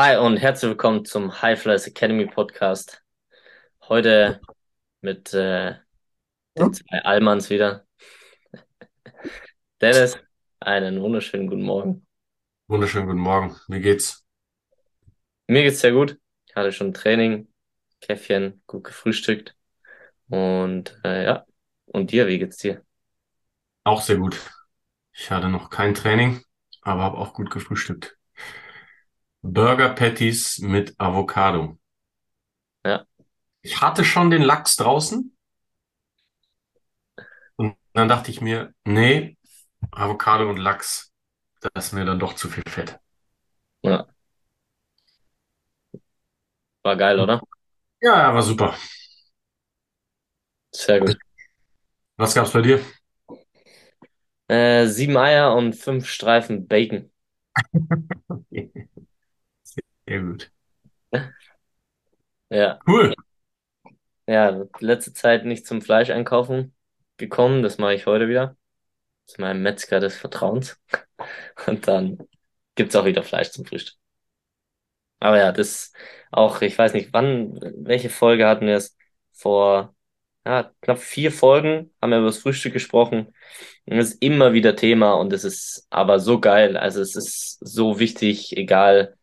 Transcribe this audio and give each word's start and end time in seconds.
Hi 0.00 0.16
und 0.16 0.36
herzlich 0.36 0.68
willkommen 0.68 1.04
zum 1.04 1.42
High 1.42 1.60
Flyers 1.60 1.88
Academy 1.88 2.26
Podcast. 2.26 3.02
Heute 3.88 4.40
mit 5.00 5.34
äh, 5.34 5.74
den 6.56 6.72
zwei 6.72 6.98
Allmanns 7.02 7.50
wieder. 7.50 7.84
Dennis, 9.80 10.16
einen 10.60 11.02
wunderschönen 11.02 11.48
guten 11.48 11.64
Morgen. 11.64 12.06
Wunderschönen 12.68 13.08
guten 13.08 13.18
Morgen. 13.18 13.56
Wie 13.66 13.80
geht's? 13.80 14.24
Mir 15.48 15.64
geht's 15.64 15.80
sehr 15.80 15.90
gut. 15.90 16.16
Ich 16.46 16.54
hatte 16.54 16.70
schon 16.70 16.94
Training, 16.94 17.52
Käffchen, 18.00 18.62
gut 18.68 18.84
gefrühstückt. 18.84 19.56
Und 20.28 20.96
äh, 21.02 21.24
ja, 21.24 21.44
und 21.86 22.12
dir, 22.12 22.28
wie 22.28 22.38
geht's 22.38 22.58
dir? 22.58 22.84
Auch 23.82 24.02
sehr 24.02 24.18
gut. 24.18 24.38
Ich 25.12 25.28
hatte 25.32 25.48
noch 25.48 25.70
kein 25.70 25.92
Training, 25.92 26.40
aber 26.82 27.02
habe 27.02 27.18
auch 27.18 27.34
gut 27.34 27.50
gefrühstückt. 27.50 28.17
Burger 29.42 29.94
Patties 29.96 30.58
mit 30.60 30.94
Avocado. 31.00 31.76
Ja, 32.84 33.06
Ich 33.62 33.80
hatte 33.80 34.04
schon 34.04 34.30
den 34.30 34.42
Lachs 34.42 34.74
draußen 34.74 35.36
und 37.56 37.76
dann 37.92 38.08
dachte 38.08 38.30
ich 38.30 38.40
mir, 38.40 38.74
nee, 38.84 39.36
Avocado 39.90 40.48
und 40.50 40.58
Lachs, 40.58 41.12
das 41.60 41.86
ist 41.88 41.92
mir 41.92 42.04
dann 42.04 42.18
doch 42.18 42.34
zu 42.34 42.48
viel 42.48 42.64
Fett. 42.68 42.98
ja, 43.82 44.06
war 46.82 46.96
geil, 46.96 47.20
oder? 47.20 47.40
Ja, 48.00 48.32
war 48.34 48.42
super. 48.42 48.74
Sehr 50.72 51.00
gut. 51.00 51.18
Was 52.18 52.34
gab's 52.34 52.52
bei 52.52 52.60
dir? 52.62 52.80
Äh, 54.48 54.86
sieben 54.88 55.16
Eier 55.16 55.54
und 55.54 55.74
fünf 55.74 56.06
Streifen 56.08 56.66
Bacon. 56.68 57.10
Sehr 60.08 60.20
gut. 60.22 60.50
Ja, 62.50 62.78
Cool. 62.86 63.14
ja, 64.26 64.64
letzte 64.80 65.12
Zeit 65.12 65.44
nicht 65.44 65.66
zum 65.66 65.82
Fleisch 65.82 66.10
einkaufen 66.10 66.74
gekommen. 67.16 67.62
Das 67.62 67.78
mache 67.78 67.94
ich 67.94 68.06
heute 68.06 68.28
wieder. 68.28 68.56
Zu 69.26 69.40
meinem 69.42 69.62
Metzger 69.62 70.00
des 70.00 70.16
Vertrauens. 70.18 70.80
Und 71.68 71.88
dann 71.88 72.18
gibt's 72.76 72.96
auch 72.96 73.06
wieder 73.06 73.24
Fleisch 73.24 73.50
zum 73.52 73.66
Frühstück. 73.66 73.96
Aber 75.20 75.38
ja, 75.38 75.52
das 75.52 75.92
auch, 76.30 76.62
ich 76.62 76.78
weiß 76.78 76.92
nicht, 76.94 77.12
wann, 77.12 77.58
welche 77.78 78.10
Folge 78.10 78.46
hatten 78.46 78.66
wir 78.66 78.76
es? 78.76 78.96
Vor 79.32 79.94
ja, 80.46 80.72
knapp 80.82 80.98
vier 81.00 81.32
Folgen 81.32 81.94
haben 82.00 82.10
wir 82.10 82.18
über 82.18 82.28
das 82.28 82.38
Frühstück 82.38 82.72
gesprochen. 82.72 83.34
Und 83.86 83.98
es 83.98 84.10
ist 84.14 84.22
immer 84.22 84.52
wieder 84.52 84.76
Thema 84.76 85.14
und 85.14 85.32
es 85.32 85.44
ist 85.44 85.86
aber 85.90 86.20
so 86.20 86.40
geil. 86.40 86.76
Also 86.76 87.02
es 87.02 87.16
ist 87.16 87.58
so 87.60 87.98
wichtig, 88.00 88.56
egal 88.56 89.17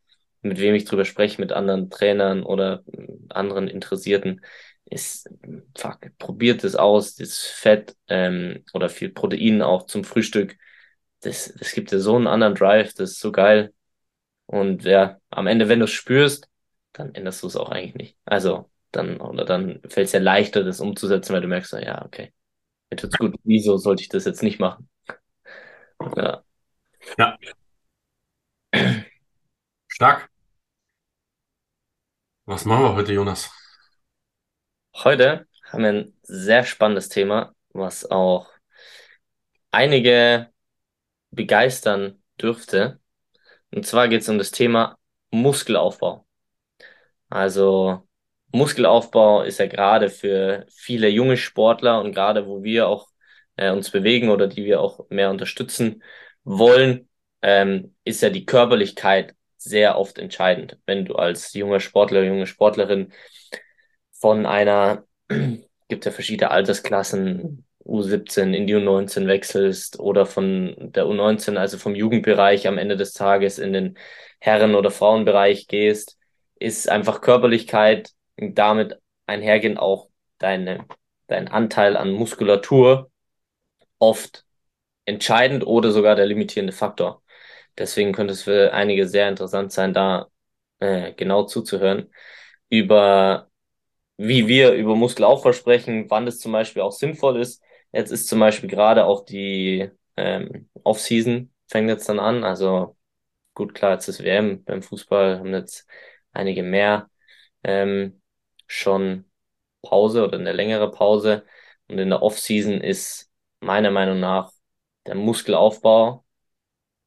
mit 0.45 0.59
wem 0.59 0.75
ich 0.75 0.85
drüber 0.85 1.05
spreche, 1.05 1.41
mit 1.41 1.51
anderen 1.51 1.89
Trainern 1.89 2.43
oder 2.43 2.83
anderen 3.29 3.67
Interessierten. 3.67 4.41
Ist, 4.87 5.29
fuck, 5.77 5.99
probiert 6.19 6.63
es 6.63 6.75
aus, 6.75 7.15
das 7.15 7.39
Fett 7.39 7.95
ähm, 8.07 8.63
oder 8.73 8.89
viel 8.89 9.09
Protein 9.09 9.61
auch 9.63 9.87
zum 9.87 10.03
Frühstück. 10.03 10.57
Das, 11.21 11.53
das 11.59 11.71
gibt 11.71 11.91
dir 11.91 11.99
so 11.99 12.15
einen 12.15 12.27
anderen 12.27 12.53
Drive, 12.55 12.93
das 12.93 13.11
ist 13.11 13.19
so 13.19 13.31
geil. 13.31 13.73
Und 14.45 14.83
ja, 14.83 15.19
am 15.29 15.47
Ende, 15.47 15.69
wenn 15.69 15.79
du 15.79 15.85
es 15.85 15.91
spürst, 15.91 16.49
dann 16.93 17.13
änderst 17.15 17.43
du 17.43 17.47
es 17.47 17.55
auch 17.55 17.69
eigentlich 17.69 17.95
nicht. 17.95 18.17
Also 18.25 18.69
dann, 18.91 19.19
oder 19.21 19.45
dann 19.45 19.81
fällt 19.89 20.05
es 20.07 20.11
dir 20.11 20.19
leichter, 20.19 20.63
das 20.63 20.79
umzusetzen, 20.79 21.33
weil 21.33 21.41
du 21.41 21.47
merkst, 21.47 21.73
ja, 21.73 22.05
okay, 22.05 22.33
mir 22.91 22.97
tut's 22.97 23.17
gut. 23.17 23.35
Wieso 23.43 23.77
sollte 23.77 24.03
ich 24.03 24.09
das 24.09 24.25
jetzt 24.25 24.43
nicht 24.43 24.59
machen? 24.59 24.89
Ja. 26.17 26.43
Ja, 27.17 27.37
stark. 29.87 30.29
Was 32.47 32.63
machen 32.63 32.83
wir 32.83 32.93
heute, 32.93 33.11
Jonas? 33.11 33.51
Heute 34.93 35.47
haben 35.63 35.83
wir 35.83 35.89
ein 35.89 36.13
sehr 36.21 36.63
spannendes 36.63 37.09
Thema, 37.09 37.55
was 37.73 38.09
auch 38.09 38.51
einige 39.71 40.49
begeistern 41.31 42.21
dürfte. 42.39 42.99
Und 43.71 43.87
zwar 43.87 44.07
geht 44.09 44.21
es 44.21 44.29
um 44.29 44.37
das 44.37 44.51
Thema 44.51 44.99
Muskelaufbau. 45.31 46.27
Also 47.29 48.07
Muskelaufbau 48.51 49.41
ist 49.41 49.57
ja 49.57 49.65
gerade 49.65 50.11
für 50.11 50.67
viele 50.69 51.09
junge 51.09 51.37
Sportler 51.37 51.99
und 52.01 52.13
gerade 52.13 52.45
wo 52.45 52.61
wir 52.63 52.87
auch 52.87 53.09
äh, 53.57 53.71
uns 53.71 53.89
bewegen 53.89 54.29
oder 54.29 54.47
die 54.47 54.65
wir 54.65 54.81
auch 54.81 55.09
mehr 55.09 55.31
unterstützen 55.31 56.03
wollen, 56.43 57.09
ähm, 57.41 57.95
ist 58.03 58.21
ja 58.21 58.29
die 58.29 58.45
Körperlichkeit 58.45 59.35
sehr 59.65 59.97
oft 59.97 60.17
entscheidend. 60.17 60.77
Wenn 60.85 61.05
du 61.05 61.15
als 61.15 61.53
junger 61.53 61.81
Sportler, 61.81 62.23
junge 62.23 62.47
Sportlerin 62.47 63.11
von 64.11 64.45
einer, 64.45 65.05
gibt 65.89 66.05
ja 66.05 66.11
verschiedene 66.11 66.51
Altersklassen, 66.51 67.65
U17 67.85 68.53
in 68.53 68.65
die 68.67 68.75
U19 68.75 69.27
wechselst 69.27 69.99
oder 69.99 70.25
von 70.25 70.75
der 70.79 71.05
U19, 71.05 71.57
also 71.57 71.77
vom 71.77 71.93
Jugendbereich 71.93 72.67
am 72.67 72.77
Ende 72.79 72.97
des 72.97 73.13
Tages 73.13 73.59
in 73.59 73.73
den 73.73 73.97
Herren- 74.39 74.75
oder 74.75 74.89
Frauenbereich 74.89 75.67
gehst, 75.67 76.17
ist 76.59 76.89
einfach 76.89 77.21
Körperlichkeit 77.21 78.11
damit 78.37 78.97
einhergehend 79.27 79.79
auch 79.79 80.09
deine, 80.39 80.85
dein 81.27 81.47
Anteil 81.47 81.95
an 81.97 82.11
Muskulatur 82.11 83.11
oft 83.99 84.45
entscheidend 85.05 85.65
oder 85.65 85.91
sogar 85.91 86.15
der 86.15 86.25
limitierende 86.25 86.73
Faktor. 86.73 87.21
Deswegen 87.77 88.13
könnte 88.13 88.33
es 88.33 88.43
für 88.43 88.73
einige 88.73 89.07
sehr 89.07 89.29
interessant 89.29 89.71
sein, 89.71 89.93
da 89.93 90.27
äh, 90.79 91.13
genau 91.13 91.43
zuzuhören 91.45 92.11
über 92.69 93.49
wie 94.17 94.47
wir 94.47 94.73
über 94.73 94.95
Muskelaufbau 94.95 95.53
sprechen, 95.53 96.09
wann 96.09 96.25
das 96.25 96.39
zum 96.39 96.51
Beispiel 96.51 96.81
auch 96.81 96.91
sinnvoll 96.91 97.39
ist. 97.41 97.61
Jetzt 97.91 98.11
ist 98.11 98.27
zum 98.27 98.39
Beispiel 98.39 98.69
gerade 98.69 99.05
auch 99.05 99.25
die 99.25 99.89
ähm, 100.17 100.69
Off-Season 100.83 101.53
fängt 101.67 101.89
jetzt 101.89 102.07
dann 102.09 102.19
an. 102.19 102.43
Also 102.43 102.97
gut, 103.53 103.73
klar, 103.75 103.93
jetzt 103.93 104.07
ist 104.09 104.23
WM 104.23 104.63
beim 104.65 104.81
Fußball, 104.83 105.39
haben 105.39 105.53
jetzt 105.53 105.87
einige 106.33 106.63
mehr 106.63 107.09
ähm, 107.63 108.21
schon 108.67 109.25
Pause 109.81 110.25
oder 110.25 110.39
eine 110.39 110.53
längere 110.53 110.91
Pause. 110.91 111.45
Und 111.87 111.99
in 111.99 112.09
der 112.09 112.21
Off-Season 112.23 112.81
ist 112.81 113.31
meiner 113.61 113.91
Meinung 113.91 114.19
nach 114.19 114.51
der 115.07 115.15
Muskelaufbau 115.15 116.24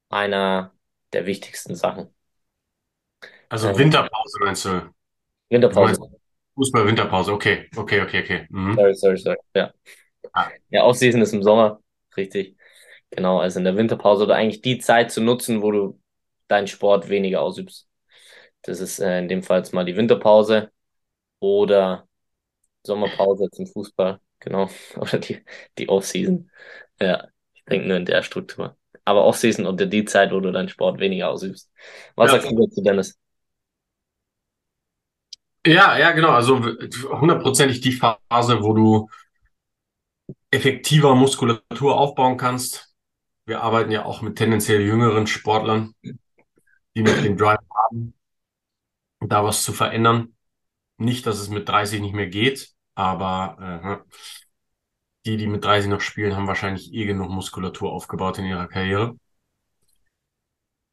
einer 0.09 0.75
der 1.13 1.25
wichtigsten 1.25 1.75
Sachen. 1.75 2.13
Also 3.49 3.75
Ähm, 3.75 3.77
Winterpause 3.77 4.37
meinst 4.41 4.65
du? 4.65 4.69
Du 4.69 4.91
Winterpause. 5.51 5.79
meinst 5.79 6.01
Fußball-Winterpause? 6.55 7.33
Okay, 7.33 7.69
okay, 7.77 8.01
okay, 8.01 8.23
okay. 8.23 8.47
Mhm. 8.51 8.77
Sorry, 8.77 8.93
sorry, 8.95 9.17
sorry. 9.17 9.37
Ja. 9.55 9.71
Ah, 10.33 10.51
Ja, 10.69 10.85
Off-Season 10.85 11.21
ist 11.21 11.33
im 11.33 11.43
Sommer. 11.43 11.81
Richtig. 12.17 12.57
Genau, 13.11 13.39
also 13.39 13.59
in 13.59 13.65
der 13.65 13.77
Winterpause 13.77 14.25
oder 14.25 14.35
eigentlich 14.35 14.61
die 14.61 14.79
Zeit 14.79 15.11
zu 15.11 15.21
nutzen, 15.21 15.61
wo 15.63 15.71
du 15.71 16.01
deinen 16.47 16.67
Sport 16.67 17.09
weniger 17.09 17.41
ausübst. 17.41 17.87
Das 18.63 18.79
ist 18.81 18.99
äh, 18.99 19.19
in 19.19 19.29
dem 19.29 19.43
Fall 19.43 19.59
jetzt 19.59 19.73
mal 19.73 19.85
die 19.85 19.97
Winterpause 19.97 20.71
oder 21.39 22.07
Sommerpause 22.85 23.49
zum 23.51 23.67
Fußball. 23.67 24.21
Genau. 24.41 24.69
Oder 24.97 25.19
die, 25.19 25.43
die 25.79 25.89
Off-Season. 25.89 26.51
Ja, 27.01 27.27
ich 27.55 27.65
denke 27.65 27.87
nur 27.87 27.97
in 27.97 28.05
der 28.05 28.23
Struktur. 28.23 28.77
Aber 29.05 29.25
Off-Season 29.25 29.65
unter 29.65 29.85
die 29.85 30.05
Zeit, 30.05 30.31
wo 30.31 30.39
du 30.39 30.51
deinen 30.51 30.69
Sport 30.69 30.99
weniger 30.99 31.29
ausübst. 31.29 31.69
Was 32.15 32.31
Ja, 32.31 32.31
sagst 32.31 32.51
du 32.51 32.55
dazu, 32.55 32.81
Dennis? 32.83 33.17
ja, 35.65 35.97
ja, 35.97 36.11
genau. 36.11 36.29
Also 36.31 36.59
hundertprozentig 37.09 37.81
die 37.81 37.91
Phase, 37.93 38.61
wo 38.63 38.73
du 38.73 39.09
effektiver 40.51 41.15
Muskulatur 41.15 41.97
aufbauen 41.97 42.37
kannst. 42.37 42.93
Wir 43.45 43.61
arbeiten 43.63 43.91
ja 43.91 44.05
auch 44.05 44.21
mit 44.21 44.37
tendenziell 44.37 44.81
jüngeren 44.81 45.27
Sportlern, 45.27 45.93
die 46.95 47.03
noch 47.03 47.19
den 47.19 47.37
Drive 47.37 47.59
haben, 47.73 48.13
da 49.19 49.43
was 49.43 49.63
zu 49.63 49.73
verändern. 49.73 50.35
Nicht, 50.97 51.25
dass 51.27 51.39
es 51.39 51.49
mit 51.49 51.69
30 51.69 52.01
nicht 52.01 52.15
mehr 52.15 52.27
geht, 52.27 52.71
aber 52.95 54.03
äh, 54.07 54.13
die, 55.29 55.37
die 55.37 55.47
mit 55.47 55.63
30 55.63 55.89
noch 55.89 56.01
spielen, 56.01 56.35
haben 56.35 56.47
wahrscheinlich 56.47 56.93
eh 56.93 57.05
genug 57.05 57.29
Muskulatur 57.29 57.91
aufgebaut 57.91 58.39
in 58.39 58.45
ihrer 58.45 58.67
Karriere. 58.67 59.15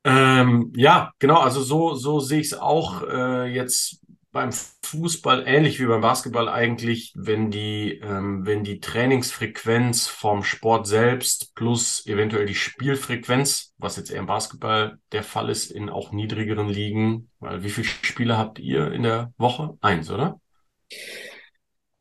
Ähm, 0.05 0.73
ja, 0.77 1.12
genau, 1.19 1.41
also 1.41 1.62
so, 1.62 1.94
so 1.94 2.21
sehe 2.21 2.41
ich 2.41 2.49
es 2.49 2.55
auch 2.55 3.03
äh, 3.03 3.47
jetzt 3.53 4.00
beim 4.31 4.53
Fußball 4.53 5.44
ähnlich 5.47 5.81
wie 5.81 5.87
beim 5.87 6.03
Basketball 6.03 6.49
eigentlich, 6.49 7.12
wenn 7.17 7.50
die, 7.50 7.99
ähm, 8.03 8.44
wenn 8.44 8.65
die 8.65 8.81
Trainingsfrequenz 8.81 10.09
vom 10.09 10.44
Sport 10.44 10.87
selbst 10.87 11.55
plus 11.55 12.06
eventuell 12.06 12.44
die 12.44 12.55
Spielfrequenz, 12.55 13.73
was 13.79 13.97
jetzt 13.97 14.11
eher 14.11 14.21
im 14.21 14.27
Basketball 14.27 14.99
der 15.12 15.23
Fall 15.23 15.49
ist, 15.49 15.71
in 15.71 15.88
auch 15.88 16.12
niedrigeren 16.12 16.69
Ligen, 16.69 17.31
weil 17.41 17.62
wie 17.62 17.71
viele 17.71 17.87
Spiele 17.87 18.37
habt 18.37 18.59
ihr 18.59 18.93
in 18.93 19.05
der 19.05 19.33
Woche? 19.38 19.79
Eins, 19.81 20.11
oder? 20.11 20.38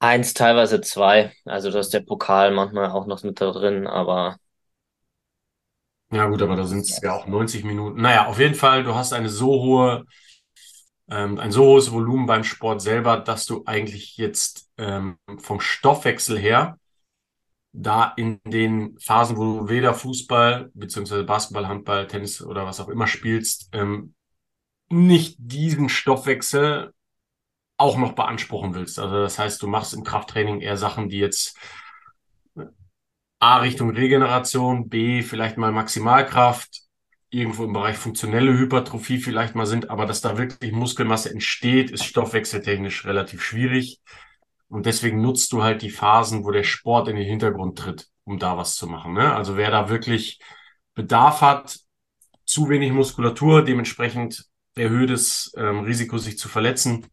Eins, 0.05 0.33
teilweise 0.35 0.81
zwei. 0.81 1.33
Also 1.45 1.71
da 1.71 1.79
ist 1.79 1.89
der 1.93 2.01
Pokal 2.01 2.51
manchmal 2.51 2.91
auch 2.91 3.07
noch 3.07 3.23
mit 3.23 3.41
da 3.41 3.51
drin, 3.51 3.87
aber 3.87 4.37
Ja 6.11 6.27
gut, 6.27 6.41
aber 6.41 6.55
da 6.55 6.65
sind 6.65 6.81
es 6.81 6.99
ja 7.01 7.13
auch 7.13 7.27
90 7.27 7.63
Minuten. 7.63 8.01
Naja, 8.01 8.27
auf 8.27 8.39
jeden 8.39 8.55
Fall, 8.55 8.83
du 8.83 8.95
hast 8.95 9.11
eine 9.13 9.29
so 9.29 9.47
hohe 9.47 10.05
ähm, 11.09 11.39
ein 11.39 11.51
so 11.51 11.65
hohes 11.65 11.91
Volumen 11.91 12.25
beim 12.25 12.43
Sport 12.43 12.81
selber, 12.81 13.17
dass 13.17 13.45
du 13.45 13.63
eigentlich 13.65 14.17
jetzt 14.17 14.69
ähm, 14.77 15.17
vom 15.37 15.59
Stoffwechsel 15.59 16.37
her 16.39 16.77
da 17.73 18.13
in 18.17 18.39
den 18.45 18.97
Phasen, 18.99 19.37
wo 19.37 19.43
du 19.61 19.69
weder 19.69 19.93
Fußball 19.93 20.71
beziehungsweise 20.73 21.25
Basketball, 21.25 21.67
Handball, 21.67 22.07
Tennis 22.07 22.41
oder 22.41 22.65
was 22.65 22.79
auch 22.79 22.89
immer 22.89 23.07
spielst, 23.07 23.69
ähm, 23.73 24.15
nicht 24.89 25.37
diesen 25.39 25.89
Stoffwechsel 25.89 26.93
auch 27.77 27.97
noch 27.97 28.13
beanspruchen 28.13 28.73
willst. 28.73 28.99
Also 28.99 29.21
das 29.21 29.37
heißt, 29.37 29.61
du 29.61 29.67
machst 29.67 29.93
im 29.93 30.03
Krafttraining 30.03 30.61
eher 30.61 30.77
Sachen, 30.77 31.09
die 31.09 31.19
jetzt 31.19 31.57
A 33.39 33.57
Richtung 33.57 33.91
Regeneration, 33.91 34.89
B 34.89 35.21
vielleicht 35.21 35.57
mal 35.57 35.71
Maximalkraft, 35.71 36.81
irgendwo 37.29 37.65
im 37.65 37.73
Bereich 37.73 37.97
funktionelle 37.97 38.57
Hypertrophie 38.57 39.17
vielleicht 39.17 39.55
mal 39.55 39.65
sind, 39.65 39.89
aber 39.89 40.05
dass 40.05 40.21
da 40.21 40.37
wirklich 40.37 40.71
Muskelmasse 40.71 41.29
entsteht, 41.31 41.91
ist 41.91 42.05
stoffwechseltechnisch 42.05 43.05
relativ 43.05 43.43
schwierig. 43.43 43.99
Und 44.69 44.85
deswegen 44.85 45.21
nutzt 45.21 45.51
du 45.51 45.61
halt 45.61 45.81
die 45.81 45.89
Phasen, 45.89 46.43
wo 46.45 46.51
der 46.51 46.63
Sport 46.63 47.07
in 47.09 47.17
den 47.17 47.25
Hintergrund 47.27 47.77
tritt, 47.77 48.07
um 48.23 48.39
da 48.39 48.57
was 48.57 48.75
zu 48.75 48.87
machen. 48.87 49.13
Ne? 49.13 49.33
Also 49.33 49.57
wer 49.57 49.69
da 49.69 49.89
wirklich 49.89 50.39
Bedarf 50.93 51.41
hat, 51.41 51.77
zu 52.45 52.69
wenig 52.69 52.91
Muskulatur, 52.91 53.63
dementsprechend 53.63 54.45
erhöhtes 54.75 55.53
ähm, 55.57 55.79
Risiko, 55.81 56.17
sich 56.17 56.37
zu 56.37 56.47
verletzen, 56.47 57.07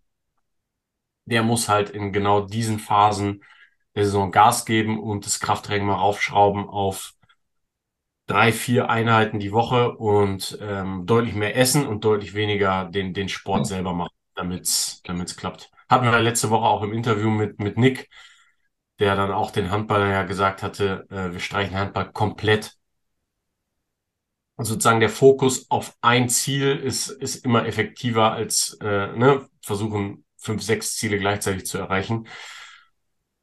der 1.25 1.43
muss 1.43 1.69
halt 1.69 1.91
in 1.91 2.13
genau 2.13 2.43
diesen 2.47 2.79
Phasen 2.79 3.43
der 3.95 4.05
Saison 4.05 4.31
Gas 4.33 4.65
geben 4.65 5.01
und 5.01 5.27
das 5.27 5.41
Krafttraining 5.41 5.87
mal 5.87 5.95
raufschrauben 5.95 6.69
auf 6.69 7.15
drei, 8.27 8.53
vier 8.53 8.89
Einheiten 8.91 9.39
die 9.39 9.53
Woche 9.53 9.93
und 9.97 10.59
ähm, 10.63 11.07
deutlich 11.07 11.35
mehr 11.35 11.57
essen 11.57 11.87
und 11.87 12.05
deutlich 12.05 12.35
weniger 12.35 12.87
den, 12.87 13.13
den 13.15 13.29
Sport 13.29 13.67
selber 13.67 13.93
machen, 13.93 14.15
damit 14.35 14.63
es 14.65 15.03
klappt. 15.37 15.71
Hatten 15.89 16.05
wir 16.05 16.19
letzte 16.21 16.51
Woche 16.51 16.65
auch 16.65 16.83
im 16.83 16.93
Interview 16.93 17.31
mit, 17.31 17.59
mit 17.59 17.77
Nick, 17.77 18.09
der 18.99 19.17
dann 19.17 19.33
auch 19.33 19.51
den 19.51 19.71
Handballer 19.71 20.09
ja 20.09 20.23
gesagt 20.23 20.63
hatte, 20.63 21.07
äh, 21.11 21.33
wir 21.33 21.41
streichen 21.41 21.77
Handball 21.77 22.11
komplett. 22.13 22.77
Und 24.57 24.65
sozusagen 24.67 25.01
der 25.01 25.09
Fokus 25.09 25.71
auf 25.71 25.97
ein 26.03 26.29
Ziel 26.29 26.77
ist, 26.77 27.09
ist 27.09 27.45
immer 27.45 27.67
effektiver 27.67 28.33
als 28.33 28.79
äh, 28.81 29.09
ne, 29.17 29.49
versuchen, 29.61 30.25
fünf, 30.43 30.62
sechs 30.62 30.97
Ziele 30.97 31.19
gleichzeitig 31.19 31.67
zu 31.67 31.79
erreichen. 31.79 32.27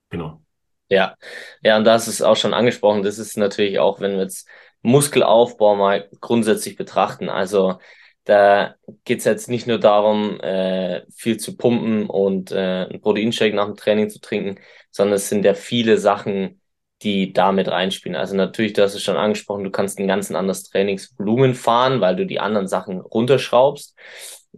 Genau. 0.10 0.42
Ja, 0.90 1.16
ja, 1.62 1.78
und 1.78 1.86
das 1.86 2.08
ist 2.08 2.22
auch 2.22 2.36
schon 2.36 2.54
angesprochen. 2.54 3.04
Das 3.04 3.20
ist 3.20 3.38
natürlich 3.38 3.80
auch, 3.80 4.00
wenn 4.00 4.14
wir 4.14 4.24
jetzt 4.24 4.48
Muskelaufbau 4.82 5.76
mal 5.76 6.10
grundsätzlich 6.20 6.76
betrachten. 6.76 7.30
Also 7.30 7.80
da 8.24 8.76
geht 9.06 9.20
es 9.20 9.26
jetzt 9.26 9.50
nicht 9.50 9.68
nur 9.68 9.80
darum, 9.80 10.40
äh, 10.42 11.04
viel 11.12 11.38
zu 11.38 11.58
pumpen 11.58 12.08
und 12.08 12.52
äh, 12.52 12.86
einen 12.90 13.02
Proteinshake 13.02 13.56
nach 13.56 13.66
dem 13.66 13.76
Training 13.76 14.10
zu 14.10 14.20
trinken, 14.20 14.60
sondern 14.92 15.16
es 15.16 15.30
sind 15.30 15.46
ja 15.46 15.54
viele 15.54 15.98
Sachen, 15.98 16.62
die 17.02 17.34
damit 17.34 17.70
reinspielen. 17.70 18.16
Also 18.16 18.36
natürlich, 18.36 18.74
du 18.74 18.84
hast 18.84 18.94
es 18.94 19.04
schon 19.04 19.16
angesprochen, 19.16 19.64
du 19.64 19.72
kannst 19.72 20.00
ein 20.00 20.08
ganz 20.08 20.32
anderes 20.32 20.64
Trainingsvolumen 20.64 21.56
fahren, 21.56 22.02
weil 22.02 22.16
du 22.16 22.26
die 22.26 22.40
anderen 22.40 22.68
Sachen 22.68 23.00
runterschraubst. 23.00 23.96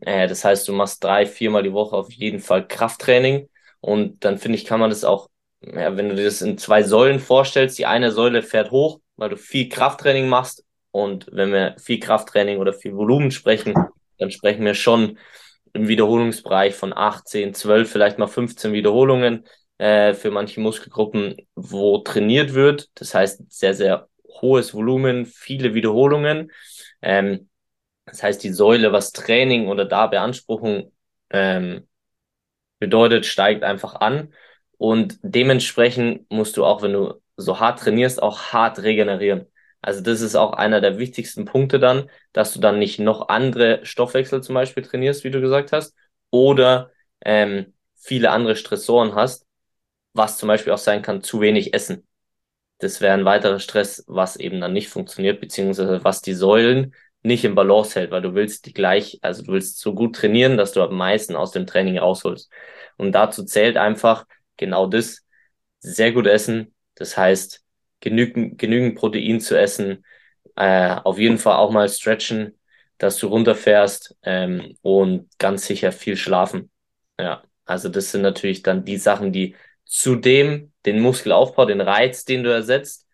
Äh, 0.02 0.28
das 0.28 0.44
heißt, 0.44 0.68
du 0.68 0.74
machst 0.74 1.04
drei, 1.04 1.26
viermal 1.26 1.64
die 1.64 1.74
Woche 1.74 1.96
auf 1.96 2.12
jeden 2.12 2.40
Fall 2.40 2.68
Krafttraining. 2.68 3.50
Und 3.80 4.24
dann 4.26 4.38
finde 4.38 4.58
ich, 4.58 4.66
kann 4.66 4.80
man 4.80 4.90
das 4.90 5.04
auch, 5.04 5.30
ja, 5.62 5.96
wenn 5.96 6.10
du 6.10 6.16
dir 6.16 6.26
das 6.26 6.42
in 6.42 6.58
zwei 6.58 6.84
Säulen 6.84 7.20
vorstellst, 7.20 7.78
die 7.80 7.86
eine 7.86 8.12
Säule 8.12 8.44
fährt 8.44 8.72
hoch, 8.72 9.00
weil 9.16 9.30
du 9.30 9.38
viel 9.38 9.70
Krafttraining 9.70 10.28
machst. 10.28 10.64
Und 10.92 11.28
wenn 11.32 11.52
wir 11.52 11.76
viel 11.80 12.00
Krafttraining 12.00 12.58
oder 12.58 12.74
viel 12.74 12.96
Volumen 12.96 13.32
sprechen, 13.32 13.74
dann 14.18 14.32
sprechen 14.32 14.66
wir 14.66 14.74
schon 14.74 15.18
im 15.74 15.88
Wiederholungsbereich 15.88 16.76
von 16.76 16.94
18, 16.94 17.54
12, 17.54 17.90
vielleicht 17.90 18.18
mal 18.18 18.28
15 18.28 18.74
Wiederholungen 18.74 19.46
äh, 19.78 20.14
für 20.14 20.32
manche 20.32 20.60
Muskelgruppen, 20.60 21.38
wo 21.56 22.00
trainiert 22.00 22.54
wird. 22.54 22.90
Das 22.96 23.14
heißt, 23.14 23.52
sehr, 23.52 23.74
sehr 23.74 24.10
hohes 24.42 24.74
Volumen, 24.74 25.26
viele 25.26 25.74
Wiederholungen. 25.74 26.52
Ähm, 27.02 27.50
das 28.06 28.24
heißt, 28.24 28.44
die 28.44 28.50
Säule, 28.52 28.92
was 28.92 29.12
Training 29.12 29.68
oder 29.68 29.86
da 29.86 30.08
Beanspruchung 30.08 30.92
ähm, 31.30 31.88
bedeutet, 32.80 33.26
steigt 33.26 33.64
einfach 33.64 33.96
an. 33.96 34.34
Und 34.78 35.20
dementsprechend 35.22 36.30
musst 36.32 36.58
du 36.58 36.66
auch, 36.66 36.82
wenn 36.82 36.94
du 36.94 37.22
so 37.38 37.60
hart 37.60 37.80
trainierst, 37.80 38.22
auch 38.22 38.54
hart 38.54 38.80
regenerieren. 38.84 39.48
Also 39.82 40.02
das 40.02 40.22
ist 40.22 40.36
auch 40.36 40.54
einer 40.54 40.82
der 40.82 41.00
wichtigsten 41.00 41.46
Punkte 41.46 41.80
dann, 41.80 42.10
dass 42.34 42.54
du 42.54 42.60
dann 42.60 42.80
nicht 42.80 43.00
noch 43.00 43.30
andere 43.30 43.86
Stoffwechsel 43.86 44.42
zum 44.44 44.56
Beispiel 44.56 44.84
trainierst, 44.84 45.24
wie 45.24 45.32
du 45.32 45.42
gesagt 45.42 45.72
hast, 45.72 45.96
oder 46.30 46.92
ähm, 47.24 47.74
viele 47.96 48.32
andere 48.32 48.56
Stressoren 48.56 49.16
hast, 49.16 49.46
was 50.14 50.38
zum 50.38 50.48
Beispiel 50.48 50.74
auch 50.74 50.78
sein 50.78 51.02
kann, 51.02 51.24
zu 51.24 51.42
wenig 51.42 51.74
Essen. 51.74 52.08
Das 52.80 53.02
wäre 53.02 53.14
ein 53.14 53.26
weiterer 53.26 53.60
Stress, 53.60 54.04
was 54.08 54.36
eben 54.36 54.60
dann 54.60 54.74
nicht 54.74 54.90
funktioniert, 54.90 55.40
beziehungsweise 55.40 56.04
was 56.04 56.22
die 56.22 56.34
Säulen 56.34 56.96
nicht 57.24 57.46
im 57.46 57.56
Balance 57.56 58.00
hält, 58.00 58.12
weil 58.12 58.22
du 58.22 58.34
willst 58.34 58.66
die 58.66 58.74
gleich, 58.74 59.20
also 59.22 59.44
du 59.44 59.54
willst 59.54 59.80
so 59.80 59.94
gut 59.94 60.16
trainieren, 60.16 60.58
dass 60.58 60.72
du 60.72 60.82
am 60.82 60.96
meisten 60.96 61.36
aus 61.36 61.52
dem 61.52 61.68
Training 61.68 61.98
rausholst. 61.98 62.52
Und 62.98 63.12
dazu 63.14 63.44
zählt 63.44 63.78
einfach 63.78 64.26
genau 64.58 64.88
das, 64.88 65.26
sehr 65.80 66.12
gut 66.12 66.28
essen, 66.28 66.76
das 66.96 67.18
heißt, 67.18 67.64
genügend, 68.00 68.58
genügend 68.60 68.96
Protein 68.96 69.40
zu 69.40 69.58
essen, 69.58 70.06
äh, 70.56 70.96
auf 71.04 71.18
jeden 71.18 71.38
Fall 71.38 71.56
auch 71.56 71.72
mal 71.72 71.90
stretchen, 71.90 72.60
dass 72.98 73.18
du 73.18 73.28
runterfährst 73.28 74.16
ähm, 74.24 74.78
und 74.82 75.30
ganz 75.40 75.66
sicher 75.66 75.92
viel 75.92 76.16
schlafen. 76.16 76.70
Ja, 77.20 77.44
also 77.66 77.90
das 77.90 78.12
sind 78.12 78.22
natürlich 78.22 78.62
dann 78.62 78.86
die 78.86 78.98
Sachen, 78.98 79.32
die 79.32 79.56
zudem 79.86 80.72
den 80.86 81.00
Muskelaufbau, 81.00 81.66
den 81.66 81.82
Reiz, 81.82 82.26
den 82.26 82.44
du 82.44 82.52
ersetzt, 82.52 83.08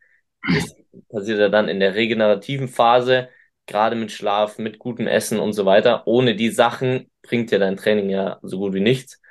das 0.54 0.76
passiert 1.10 1.40
ja 1.40 1.50
dann 1.50 1.70
in 1.70 1.80
der 1.80 1.96
regenerativen 1.96 2.68
Phase, 2.68 3.30
gerade 3.68 3.96
mit 3.96 4.12
Schlaf, 4.12 4.58
mit 4.58 4.80
gutem 4.80 5.08
Essen 5.08 5.40
und 5.40 5.54
so 5.54 5.66
weiter. 5.66 6.08
Ohne 6.08 6.36
die 6.36 6.50
Sachen 6.50 7.12
bringt 7.22 7.52
dir 7.52 7.60
dein 7.60 7.78
Training 7.78 8.10
ja 8.10 8.40
so 8.42 8.58
gut 8.60 8.74
wie 8.74 8.80
nichts. 8.80 9.22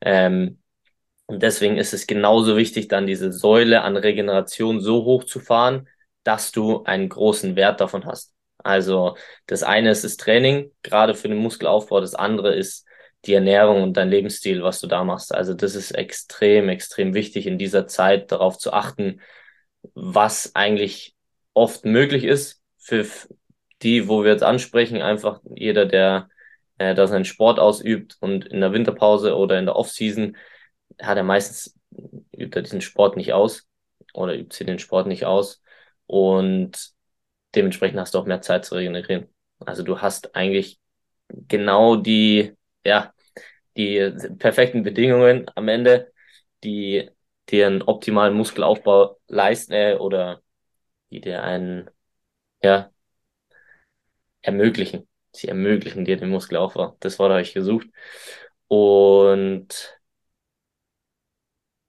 Ähm, 0.00 0.60
und 1.26 1.42
deswegen 1.42 1.78
ist 1.78 1.94
es 1.94 2.06
genauso 2.06 2.56
wichtig, 2.56 2.88
dann 2.88 3.06
diese 3.06 3.32
Säule 3.32 3.82
an 3.82 3.96
Regeneration 3.96 4.80
so 4.80 5.04
hoch 5.04 5.24
zu 5.24 5.40
fahren, 5.40 5.88
dass 6.24 6.52
du 6.52 6.84
einen 6.84 7.08
großen 7.08 7.56
Wert 7.56 7.80
davon 7.80 8.04
hast. 8.06 8.34
Also 8.58 9.16
das 9.46 9.62
eine 9.62 9.90
ist 9.90 10.04
das 10.04 10.16
Training, 10.16 10.72
gerade 10.82 11.14
für 11.14 11.28
den 11.28 11.38
Muskelaufbau, 11.38 12.00
das 12.00 12.14
andere 12.14 12.54
ist 12.54 12.86
die 13.26 13.34
Ernährung 13.34 13.82
und 13.82 13.96
dein 13.96 14.10
Lebensstil, 14.10 14.62
was 14.62 14.80
du 14.80 14.86
da 14.86 15.04
machst. 15.04 15.34
Also 15.34 15.54
das 15.54 15.74
ist 15.74 15.92
extrem, 15.92 16.68
extrem 16.68 17.14
wichtig 17.14 17.46
in 17.46 17.58
dieser 17.58 17.86
Zeit 17.86 18.32
darauf 18.32 18.58
zu 18.58 18.72
achten, 18.72 19.20
was 19.94 20.54
eigentlich 20.54 21.14
oft 21.54 21.84
möglich 21.84 22.24
ist 22.24 22.62
für 22.78 23.06
die, 23.82 24.08
wo 24.08 24.22
wir 24.24 24.32
jetzt 24.32 24.42
ansprechen, 24.42 25.02
einfach 25.02 25.40
jeder, 25.54 25.86
der 25.86 26.28
äh, 26.78 26.94
da 26.94 27.06
seinen 27.06 27.24
Sport 27.24 27.58
ausübt 27.58 28.16
und 28.20 28.46
in 28.46 28.60
der 28.60 28.72
Winterpause 28.72 29.36
oder 29.36 29.58
in 29.58 29.66
der 29.66 29.76
Offseason 29.76 30.36
hat 31.00 31.16
er 31.16 31.24
meistens 31.24 31.78
übt 32.36 32.56
er 32.58 32.62
diesen 32.62 32.80
Sport 32.80 33.16
nicht 33.16 33.32
aus 33.32 33.68
oder 34.14 34.34
übt 34.34 34.56
sie 34.56 34.64
den 34.64 34.78
Sport 34.78 35.06
nicht 35.06 35.24
aus 35.26 35.62
und 36.06 36.90
dementsprechend 37.54 38.00
hast 38.00 38.14
du 38.14 38.18
auch 38.18 38.26
mehr 38.26 38.42
Zeit 38.42 38.64
zu 38.64 38.74
regenerieren. 38.76 39.28
Also 39.60 39.82
du 39.82 40.00
hast 40.00 40.34
eigentlich 40.34 40.80
genau 41.28 41.96
die, 41.96 42.54
ja, 42.84 43.12
die 43.76 44.10
perfekten 44.38 44.82
Bedingungen 44.82 45.46
am 45.54 45.68
Ende, 45.68 46.12
die 46.64 47.10
dir 47.48 47.66
einen 47.66 47.82
optimalen 47.82 48.34
Muskelaufbau 48.34 49.18
leisten 49.28 49.72
äh, 49.72 49.96
oder 49.98 50.42
die 51.10 51.20
dir 51.20 51.42
einen, 51.42 51.90
ja, 52.62 52.90
ermöglichen. 54.42 55.08
Sie 55.32 55.48
ermöglichen 55.48 56.04
dir 56.04 56.16
den 56.16 56.30
Muskelaufbau. 56.30 56.96
Das 57.00 57.18
Wort 57.18 57.30
habe 57.30 57.42
ich 57.42 57.54
gesucht. 57.54 57.86
Und 58.68 60.00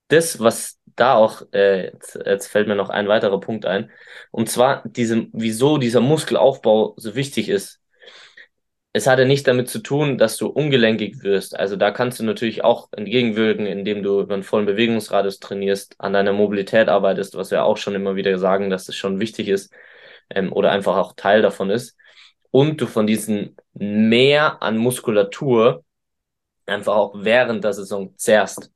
das, 0.09 0.39
was 0.39 0.79
da 0.95 1.15
auch, 1.15 1.41
äh, 1.53 1.85
jetzt, 1.85 2.19
jetzt 2.25 2.47
fällt 2.47 2.67
mir 2.67 2.75
noch 2.75 2.89
ein 2.89 3.07
weiterer 3.07 3.39
Punkt 3.39 3.65
ein, 3.65 3.91
und 4.31 4.49
zwar 4.49 4.83
diese, 4.85 5.27
wieso 5.33 5.77
dieser 5.77 6.01
Muskelaufbau 6.01 6.95
so 6.97 7.15
wichtig 7.15 7.49
ist. 7.49 7.79
Es 8.93 9.07
hat 9.07 9.19
ja 9.19 9.25
nicht 9.25 9.47
damit 9.47 9.69
zu 9.69 9.79
tun, 9.79 10.17
dass 10.17 10.35
du 10.35 10.47
ungelenkig 10.47 11.23
wirst. 11.23 11.57
Also 11.57 11.77
da 11.77 11.91
kannst 11.91 12.19
du 12.19 12.25
natürlich 12.25 12.63
auch 12.65 12.89
entgegenwirken, 12.91 13.65
indem 13.65 14.03
du 14.03 14.19
über 14.21 14.33
einen 14.33 14.43
vollen 14.43 14.65
Bewegungsradius 14.65 15.39
trainierst, 15.39 15.95
an 15.97 16.11
deiner 16.11 16.33
Mobilität 16.33 16.89
arbeitest, 16.89 17.35
was 17.35 17.51
wir 17.51 17.63
auch 17.63 17.77
schon 17.77 17.95
immer 17.95 18.15
wieder 18.17 18.37
sagen, 18.37 18.69
dass 18.69 18.89
es 18.89 18.97
schon 18.97 19.21
wichtig 19.21 19.47
ist 19.47 19.73
ähm, 20.29 20.51
oder 20.51 20.71
einfach 20.71 20.97
auch 20.97 21.13
Teil 21.15 21.41
davon 21.41 21.69
ist. 21.69 21.95
Und 22.51 22.81
du 22.81 22.87
von 22.87 23.07
diesem 23.07 23.55
Mehr 23.73 24.61
an 24.61 24.77
Muskulatur 24.77 25.83
einfach 26.65 26.95
auch 26.95 27.13
während 27.15 27.63
der 27.63 27.73
Saison 27.73 28.13
zehrst. 28.17 28.71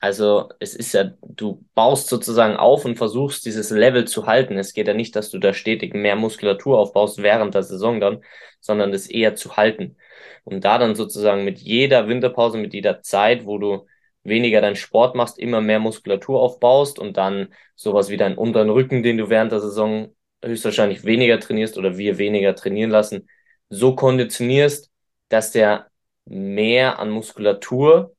Also 0.00 0.50
es 0.60 0.74
ist 0.74 0.92
ja, 0.94 1.10
du 1.22 1.64
baust 1.74 2.08
sozusagen 2.08 2.56
auf 2.56 2.84
und 2.84 2.96
versuchst 2.96 3.44
dieses 3.44 3.70
Level 3.70 4.06
zu 4.06 4.26
halten. 4.26 4.56
Es 4.56 4.72
geht 4.72 4.86
ja 4.86 4.94
nicht, 4.94 5.16
dass 5.16 5.30
du 5.30 5.38
da 5.38 5.52
stetig 5.52 5.94
mehr 5.94 6.14
Muskulatur 6.14 6.78
aufbaust 6.78 7.18
während 7.18 7.54
der 7.54 7.64
Saison 7.64 8.00
dann, 8.00 8.22
sondern 8.60 8.92
das 8.92 9.08
eher 9.08 9.34
zu 9.34 9.56
halten. 9.56 9.96
Und 10.44 10.64
da 10.64 10.78
dann 10.78 10.94
sozusagen 10.94 11.44
mit 11.44 11.58
jeder 11.58 12.08
Winterpause, 12.08 12.58
mit 12.58 12.74
jeder 12.74 13.02
Zeit, 13.02 13.44
wo 13.44 13.58
du 13.58 13.86
weniger 14.22 14.60
deinen 14.60 14.76
Sport 14.76 15.16
machst, 15.16 15.38
immer 15.38 15.60
mehr 15.60 15.80
Muskulatur 15.80 16.40
aufbaust 16.40 16.98
und 16.98 17.16
dann 17.16 17.52
sowas 17.74 18.08
wie 18.08 18.16
deinen 18.16 18.38
unteren 18.38 18.70
Rücken, 18.70 19.02
den 19.02 19.18
du 19.18 19.28
während 19.30 19.52
der 19.52 19.60
Saison 19.60 20.14
höchstwahrscheinlich 20.44 21.04
weniger 21.04 21.40
trainierst 21.40 21.78
oder 21.78 21.98
wir 21.98 22.18
weniger 22.18 22.54
trainieren 22.54 22.90
lassen, 22.90 23.28
so 23.70 23.94
konditionierst, 23.94 24.90
dass 25.28 25.52
der 25.52 25.90
mehr 26.24 26.98
an 26.98 27.10
Muskulatur 27.10 28.14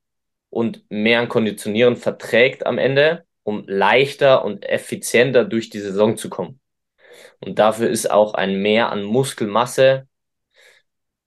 und 0.50 0.84
mehr 0.90 1.20
an 1.20 1.28
Konditionieren 1.28 1.96
verträgt 1.96 2.66
am 2.66 2.78
Ende, 2.78 3.24
um 3.42 3.64
leichter 3.66 4.44
und 4.44 4.68
effizienter 4.68 5.44
durch 5.44 5.70
die 5.70 5.80
Saison 5.80 6.16
zu 6.16 6.28
kommen. 6.28 6.60
Und 7.40 7.58
dafür 7.58 7.88
ist 7.88 8.10
auch 8.10 8.34
ein 8.34 8.60
Mehr 8.60 8.90
an 8.90 9.02
Muskelmasse 9.02 10.06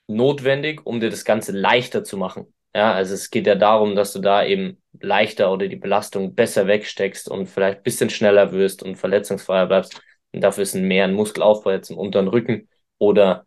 notwendig, 0.08 0.86
um 0.86 1.00
dir 1.00 1.10
das 1.10 1.26
Ganze 1.26 1.52
leichter 1.52 2.04
zu 2.04 2.18
machen. 2.18 2.54
Ja, 2.76 2.94
also 2.94 3.14
es 3.14 3.30
geht 3.30 3.48
ja 3.48 3.56
darum, 3.56 3.96
dass 3.96 4.14
du 4.14 4.20
da 4.20 4.46
eben 4.46 4.82
leichter 5.00 5.52
oder 5.52 5.68
die 5.68 5.76
Belastung 5.76 6.34
besser 6.36 6.68
wegsteckst 6.68 7.30
und 7.30 7.48
vielleicht 7.48 7.84
bisschen 7.84 8.10
schneller 8.10 8.52
wirst 8.52 8.84
und 8.84 8.96
verletzungsfreier 8.96 9.68
bleibst. 9.68 10.02
Und 10.34 10.42
dafür 10.42 10.64
ist 10.64 10.76
ein 10.76 10.88
Mehr 10.88 11.06
an 11.06 11.14
Muskelaufbau 11.14 11.72
jetzt 11.72 11.92
im 11.92 11.98
unteren 11.98 12.28
Rücken 12.28 12.70
oder 12.98 13.46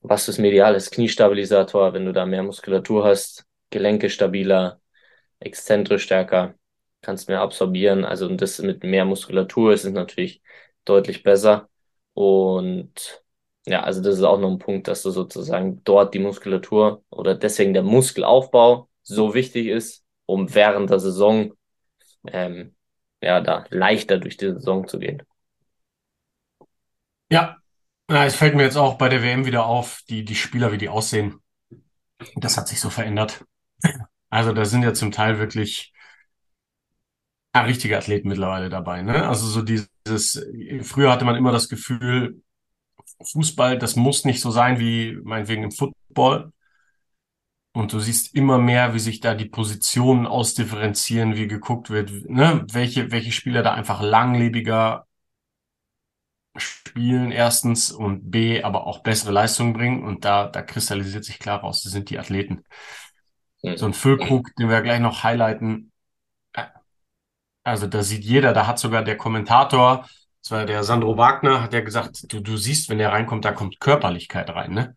was 0.00 0.28
ist 0.28 0.38
mediales 0.38 0.90
Kniestabilisator, 0.90 1.92
wenn 1.94 2.04
du 2.06 2.12
da 2.12 2.26
mehr 2.26 2.42
Muskulatur 2.42 3.04
hast, 3.04 3.44
Gelenke 3.70 4.10
stabiler, 4.10 4.80
exzentrisch 5.40 6.04
stärker, 6.04 6.54
kannst 7.02 7.28
mehr 7.28 7.40
absorbieren. 7.40 8.04
Also 8.04 8.28
das 8.28 8.58
mit 8.60 8.84
mehr 8.84 9.04
Muskulatur 9.04 9.72
ist 9.72 9.84
es 9.84 9.92
natürlich 9.92 10.42
deutlich 10.84 11.22
besser. 11.22 11.68
Und 12.14 13.22
ja, 13.66 13.82
also 13.82 14.02
das 14.02 14.16
ist 14.16 14.22
auch 14.24 14.38
noch 14.38 14.50
ein 14.50 14.58
Punkt, 14.58 14.88
dass 14.88 15.02
du 15.02 15.10
sozusagen 15.10 15.82
dort 15.84 16.14
die 16.14 16.18
Muskulatur 16.18 17.02
oder 17.10 17.34
deswegen 17.34 17.72
der 17.74 17.82
Muskelaufbau 17.82 18.88
so 19.02 19.34
wichtig 19.34 19.68
ist, 19.68 20.04
um 20.26 20.54
während 20.54 20.90
der 20.90 21.00
Saison 21.00 21.52
ähm, 22.26 22.73
ja 23.24 23.40
da 23.40 23.64
leichter 23.70 24.18
durch 24.18 24.36
die 24.36 24.52
Saison 24.52 24.86
zu 24.86 24.98
gehen. 24.98 25.22
Ja, 27.30 27.56
ja, 28.10 28.24
es 28.26 28.36
fällt 28.36 28.54
mir 28.54 28.64
jetzt 28.64 28.76
auch 28.76 28.98
bei 28.98 29.08
der 29.08 29.22
WM 29.22 29.46
wieder 29.46 29.66
auf, 29.66 30.02
die, 30.08 30.24
die 30.24 30.34
Spieler, 30.34 30.72
wie 30.72 30.78
die 30.78 30.88
aussehen. 30.88 31.40
Das 32.36 32.56
hat 32.56 32.68
sich 32.68 32.80
so 32.80 32.90
verändert. 32.90 33.44
Also 34.30 34.52
da 34.52 34.64
sind 34.64 34.82
ja 34.82 34.94
zum 34.94 35.10
Teil 35.12 35.38
wirklich 35.38 35.92
ja, 37.54 37.62
richtige 37.62 37.96
Athleten 37.96 38.28
mittlerweile 38.28 38.68
dabei. 38.68 39.02
Ne? 39.02 39.28
Also 39.28 39.46
so 39.46 39.62
dieses, 39.62 39.88
früher 40.82 41.10
hatte 41.10 41.24
man 41.24 41.36
immer 41.36 41.52
das 41.52 41.68
Gefühl, 41.68 42.42
Fußball, 43.32 43.78
das 43.78 43.96
muss 43.96 44.24
nicht 44.24 44.40
so 44.40 44.50
sein 44.50 44.78
wie 44.78 45.16
meinetwegen 45.22 45.64
im 45.64 45.70
Football. 45.70 46.52
Und 47.74 47.92
du 47.92 47.98
siehst 47.98 48.36
immer 48.36 48.58
mehr, 48.58 48.94
wie 48.94 49.00
sich 49.00 49.18
da 49.18 49.34
die 49.34 49.46
Positionen 49.46 50.26
ausdifferenzieren, 50.26 51.34
wie 51.34 51.48
geguckt 51.48 51.90
wird, 51.90 52.10
ne? 52.30 52.64
welche, 52.70 53.10
welche 53.10 53.32
Spieler 53.32 53.64
da 53.64 53.74
einfach 53.74 54.00
langlebiger 54.00 55.06
spielen, 56.56 57.32
erstens, 57.32 57.90
und 57.90 58.30
B, 58.30 58.62
aber 58.62 58.86
auch 58.86 59.02
bessere 59.02 59.32
Leistungen 59.32 59.72
bringen. 59.72 60.04
Und 60.04 60.24
da, 60.24 60.46
da 60.46 60.62
kristallisiert 60.62 61.24
sich 61.24 61.40
klar 61.40 61.60
raus, 61.60 61.82
das 61.82 61.90
sind 61.90 62.10
die 62.10 62.18
Athleten. 62.20 62.64
So 63.74 63.86
ein 63.86 63.94
Füllkrug, 63.94 64.54
den 64.56 64.68
wir 64.68 64.80
gleich 64.82 65.00
noch 65.00 65.24
highlighten. 65.24 65.90
Also 67.64 67.88
da 67.88 68.02
sieht 68.04 68.22
jeder, 68.24 68.52
da 68.52 68.68
hat 68.68 68.78
sogar 68.78 69.02
der 69.02 69.16
Kommentator, 69.16 70.06
das 70.42 70.50
war 70.50 70.64
der 70.64 70.84
Sandro 70.84 71.16
Wagner, 71.16 71.62
hat 71.62 71.72
ja 71.72 71.80
gesagt, 71.80 72.32
du, 72.32 72.40
du 72.40 72.56
siehst, 72.56 72.88
wenn 72.88 72.98
der 72.98 73.10
reinkommt, 73.10 73.44
da 73.44 73.52
kommt 73.52 73.80
Körperlichkeit 73.80 74.50
rein, 74.50 74.74
ne? 74.74 74.94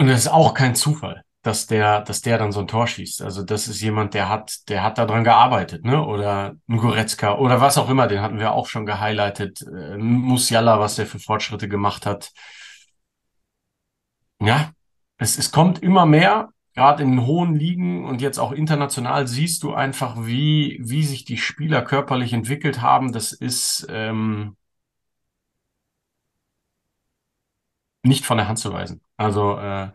Und 0.00 0.06
das 0.08 0.20
ist 0.20 0.28
auch 0.28 0.54
kein 0.54 0.74
Zufall, 0.74 1.24
dass 1.42 1.66
der, 1.66 2.00
dass 2.00 2.22
der 2.22 2.38
dann 2.38 2.52
so 2.52 2.60
ein 2.60 2.66
Tor 2.68 2.86
schießt. 2.86 3.20
Also 3.20 3.42
das 3.42 3.68
ist 3.68 3.82
jemand, 3.82 4.14
der 4.14 4.30
hat, 4.30 4.66
der 4.70 4.82
hat 4.82 4.96
da 4.96 5.04
dran 5.04 5.24
gearbeitet, 5.24 5.84
ne? 5.84 6.02
Oder 6.02 6.54
ein 6.68 6.78
Goretzka 6.78 7.36
oder 7.36 7.60
was 7.60 7.76
auch 7.76 7.90
immer, 7.90 8.06
den 8.06 8.22
hatten 8.22 8.38
wir 8.38 8.52
auch 8.52 8.66
schon 8.66 8.86
gehighlightet. 8.86 9.60
Äh, 9.60 9.98
Musiala, 9.98 10.80
was 10.80 10.96
der 10.96 11.06
für 11.06 11.18
Fortschritte 11.18 11.68
gemacht 11.68 12.06
hat. 12.06 12.32
Ja, 14.40 14.72
es, 15.18 15.36
es 15.38 15.52
kommt 15.52 15.82
immer 15.82 16.06
mehr 16.06 16.48
gerade 16.74 17.02
in 17.02 17.10
den 17.10 17.26
hohen 17.26 17.54
Ligen 17.54 18.06
und 18.06 18.22
jetzt 18.22 18.38
auch 18.38 18.52
international 18.52 19.26
siehst 19.28 19.62
du 19.64 19.74
einfach, 19.74 20.16
wie, 20.24 20.78
wie 20.82 21.04
sich 21.04 21.24
die 21.26 21.36
Spieler 21.36 21.82
körperlich 21.82 22.32
entwickelt 22.32 22.80
haben. 22.80 23.12
Das 23.12 23.32
ist 23.32 23.86
ähm, 23.90 24.56
nicht 28.02 28.24
von 28.24 28.38
der 28.38 28.48
Hand 28.48 28.58
zu 28.58 28.72
weisen. 28.72 29.02
Also 29.20 29.58
äh, 29.58 29.90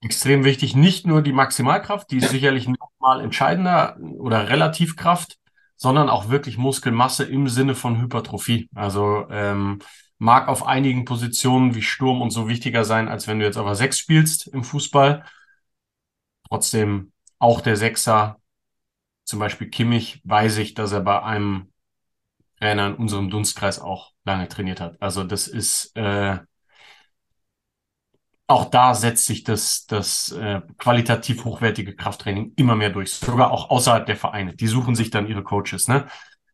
extrem 0.00 0.42
wichtig, 0.42 0.74
nicht 0.74 1.06
nur 1.06 1.20
die 1.20 1.34
Maximalkraft, 1.34 2.10
die 2.10 2.16
ist 2.16 2.30
sicherlich 2.30 2.66
nochmal 2.66 3.20
entscheidender 3.20 3.98
oder 4.00 4.48
Relativkraft, 4.48 5.36
sondern 5.76 6.08
auch 6.08 6.30
wirklich 6.30 6.56
Muskelmasse 6.56 7.24
im 7.24 7.46
Sinne 7.46 7.74
von 7.74 8.00
Hypertrophie. 8.00 8.70
Also 8.74 9.26
ähm, 9.28 9.80
mag 10.16 10.48
auf 10.48 10.66
einigen 10.66 11.04
Positionen 11.04 11.74
wie 11.74 11.82
Sturm 11.82 12.22
und 12.22 12.30
so 12.30 12.48
wichtiger 12.48 12.84
sein, 12.84 13.06
als 13.08 13.28
wenn 13.28 13.38
du 13.38 13.44
jetzt 13.44 13.58
aber 13.58 13.74
sechs 13.74 13.98
spielst 13.98 14.46
im 14.46 14.64
Fußball. 14.64 15.22
Trotzdem 16.48 17.12
auch 17.38 17.60
der 17.60 17.76
Sechser, 17.76 18.40
zum 19.24 19.40
Beispiel 19.40 19.68
Kimmich, 19.68 20.22
weiß 20.24 20.56
ich, 20.56 20.72
dass 20.72 20.92
er 20.92 21.02
bei 21.02 21.22
einem 21.22 21.70
Trainer 22.60 22.86
in 22.86 22.94
unserem 22.94 23.28
Dunstkreis 23.28 23.78
auch 23.78 24.12
lange 24.24 24.48
trainiert 24.48 24.80
hat. 24.80 24.96
Also 25.02 25.22
das 25.22 25.48
ist 25.48 25.94
äh, 25.96 26.38
auch 28.46 28.66
da 28.66 28.94
setzt 28.94 29.24
sich 29.24 29.42
das, 29.42 29.86
das 29.86 30.32
äh, 30.32 30.60
qualitativ 30.78 31.44
hochwertige 31.44 31.96
Krafttraining 31.96 32.52
immer 32.56 32.76
mehr 32.76 32.90
durch, 32.90 33.14
sogar 33.14 33.50
auch 33.50 33.70
außerhalb 33.70 34.04
der 34.04 34.16
Vereine. 34.16 34.54
Die 34.54 34.66
suchen 34.66 34.94
sich 34.94 35.10
dann 35.10 35.26
ihre 35.26 35.42
Coaches, 35.42 35.88
ne? 35.88 36.06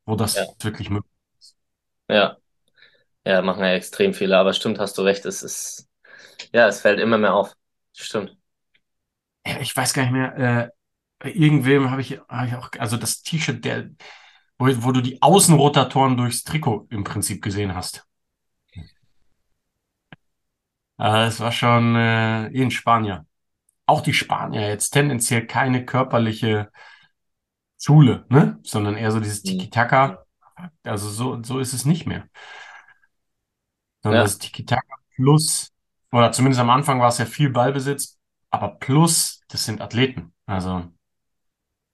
wo 0.04 0.16
das 0.16 0.37
ja. 0.37 0.47
wirklich 0.61 0.90
möglich 0.90 1.12
ist. 1.38 1.56
Ja, 2.09 2.37
ja, 3.25 3.42
machen 3.42 3.64
ja 3.64 3.73
extrem 3.73 4.14
viele, 4.14 4.38
aber 4.38 4.52
stimmt, 4.52 4.78
hast 4.78 4.99
du 4.99 5.02
recht, 5.02 5.25
es 5.26 5.42
ist, 5.42 5.88
ja, 6.52 6.68
es 6.68 6.80
fällt 6.80 7.00
immer 7.00 7.18
mehr 7.18 7.35
auf. 7.35 7.54
Stimmt. 7.92 8.37
Ich 9.61 9.76
weiß 9.76 9.92
gar 9.94 10.02
nicht 10.02 10.12
mehr, 10.12 10.73
äh, 11.23 11.30
irgendwem 11.30 11.90
habe 11.90 12.02
ich, 12.02 12.20
hab 12.28 12.47
ich 12.47 12.54
auch, 12.54 12.70
also 12.78 12.97
das 12.97 13.23
T-Shirt, 13.23 13.64
der, 13.64 13.90
wo, 14.59 14.66
wo 14.85 14.92
du 14.92 15.00
die 15.00 15.20
Außenrotatoren 15.23 16.16
durchs 16.16 16.44
Trikot 16.44 16.87
im 16.90 17.04
Prinzip 17.04 17.42
gesehen 17.42 17.75
hast. 17.75 18.06
Äh, 21.00 21.26
es 21.26 21.40
war 21.40 21.52
schon 21.52 21.97
äh, 21.97 22.49
in 22.49 22.71
Spanier. 22.71 23.26
Auch 23.87 24.02
die 24.02 24.14
Spanier 24.14 24.69
jetzt 24.69 24.90
tendenziell 24.90 25.47
keine 25.47 25.85
körperliche 25.85 26.71
Schule, 27.80 28.26
ne? 28.28 28.59
Sondern 28.62 28.97
eher 28.97 29.11
so 29.11 29.21
dieses 29.21 29.42
mhm. 29.42 29.49
Tiki-Taka. 29.49 30.25
Also 30.85 31.09
so, 31.09 31.42
so 31.42 31.59
ist 31.59 31.73
es 31.73 31.85
nicht 31.85 32.07
mehr 32.07 32.28
sondern 34.02 34.21
ja. 34.21 34.25
das 34.25 34.38
Tiki-Taka 34.38 34.97
plus, 35.14 35.73
oder 36.12 36.33
zumindest 36.33 36.61
am 36.61 36.71
Anfang 36.71 37.00
war 37.00 37.09
es 37.09 37.19
ja 37.19 37.26
viel 37.26 37.50
Ballbesitz, 37.50 38.19
aber 38.50 38.76
plus, 38.76 39.42
das 39.49 39.64
sind 39.64 39.80
Athleten. 39.80 40.35
Also 40.47 40.90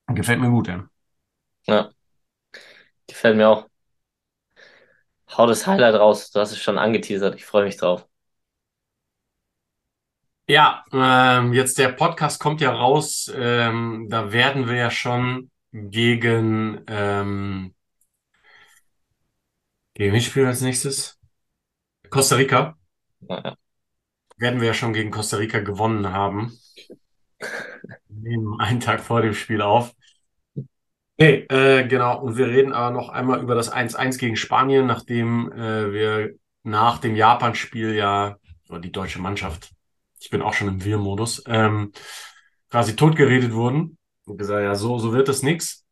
gefällt 0.07 0.41
mir 0.41 0.51
gut, 0.51 0.69
ja. 0.69 0.89
Ja, 1.67 1.91
gefällt 3.07 3.37
mir 3.37 3.49
auch. 3.49 3.69
Hau 5.37 5.47
das 5.47 5.67
Highlight 5.67 5.97
raus, 5.97 6.31
du 6.31 6.41
hast 6.41 6.53
es 6.53 6.63
schon 6.63 6.79
angeteasert, 6.79 7.35
ich 7.35 7.45
freue 7.45 7.65
mich 7.65 7.77
drauf. 7.77 8.06
Ja, 10.49 10.85
ähm, 10.93 11.53
jetzt 11.53 11.77
der 11.77 11.89
Podcast 11.89 12.39
kommt 12.39 12.61
ja 12.61 12.71
raus, 12.73 13.33
ähm, 13.35 14.07
da 14.09 14.33
werden 14.33 14.69
wir 14.69 14.77
ja 14.77 14.91
schon 14.93 15.51
gegen, 15.73 16.83
ähm, 16.87 17.75
gegen 19.95 20.13
wen 20.13 20.21
spielen 20.21 20.45
wir 20.45 20.51
als 20.51 20.61
nächstes? 20.61 21.19
Costa 22.11 22.37
Rica. 22.37 22.77
Ja. 23.29 23.57
Werden 24.37 24.61
wir 24.61 24.69
ja 24.69 24.75
schon 24.75 24.93
gegen 24.93 25.11
Costa 25.11 25.39
Rica 25.39 25.59
gewonnen 25.59 26.13
haben. 26.13 26.57
Nehmen 28.09 28.61
einen 28.61 28.79
Tag 28.79 29.01
vor 29.01 29.23
dem 29.23 29.35
Spiel 29.35 29.63
auf. 29.63 29.95
Nee, 31.19 31.47
äh, 31.49 31.89
genau. 31.89 32.21
Und 32.21 32.37
wir 32.37 32.47
reden 32.47 32.73
aber 32.73 32.95
noch 32.95 33.09
einmal 33.09 33.41
über 33.43 33.57
das 33.57 33.69
1-1 33.69 34.19
gegen 34.19 34.37
Spanien, 34.37 34.87
nachdem 34.87 35.51
äh, 35.51 35.93
wir 35.93 36.35
nach 36.63 36.99
dem 36.99 37.17
Japan-Spiel 37.17 37.95
ja, 37.95 38.37
oder 38.69 38.81
die 38.81 38.93
deutsche 38.93 39.21
Mannschaft, 39.21 39.76
ich 40.21 40.31
bin 40.31 40.43
auch 40.43 40.55
schon 40.55 40.69
im 40.69 40.85
Wir-Modus, 40.85 41.45
ähm, 41.47 41.93
quasi 42.71 42.97
totgeredet 42.97 43.53
wurden. 43.53 43.99
Und 44.27 44.39
gesagt, 44.39 44.63
ja, 44.63 44.75
so, 44.75 44.99
so 44.99 45.13
wird 45.13 45.29
es 45.29 45.43
nix. 45.43 45.85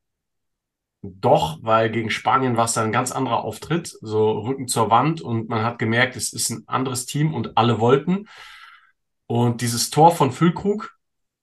Doch, 1.02 1.58
weil 1.60 1.90
gegen 1.90 2.10
Spanien 2.10 2.56
war 2.56 2.64
es 2.64 2.72
dann 2.72 2.86
ein 2.86 2.92
ganz 2.92 3.12
anderer 3.12 3.44
Auftritt, 3.44 3.94
so 4.00 4.38
Rücken 4.40 4.68
zur 4.68 4.90
Wand 4.90 5.20
und 5.20 5.48
man 5.50 5.62
hat 5.62 5.78
gemerkt, 5.78 6.16
es 6.16 6.32
ist 6.32 6.50
ein 6.50 6.64
anderes 6.66 7.04
Team 7.04 7.34
und 7.34 7.58
alle 7.58 7.78
wollten. 7.78 8.26
Und 9.26 9.60
dieses 9.60 9.90
Tor 9.90 10.12
von 10.12 10.32
Füllkrug 10.32 10.96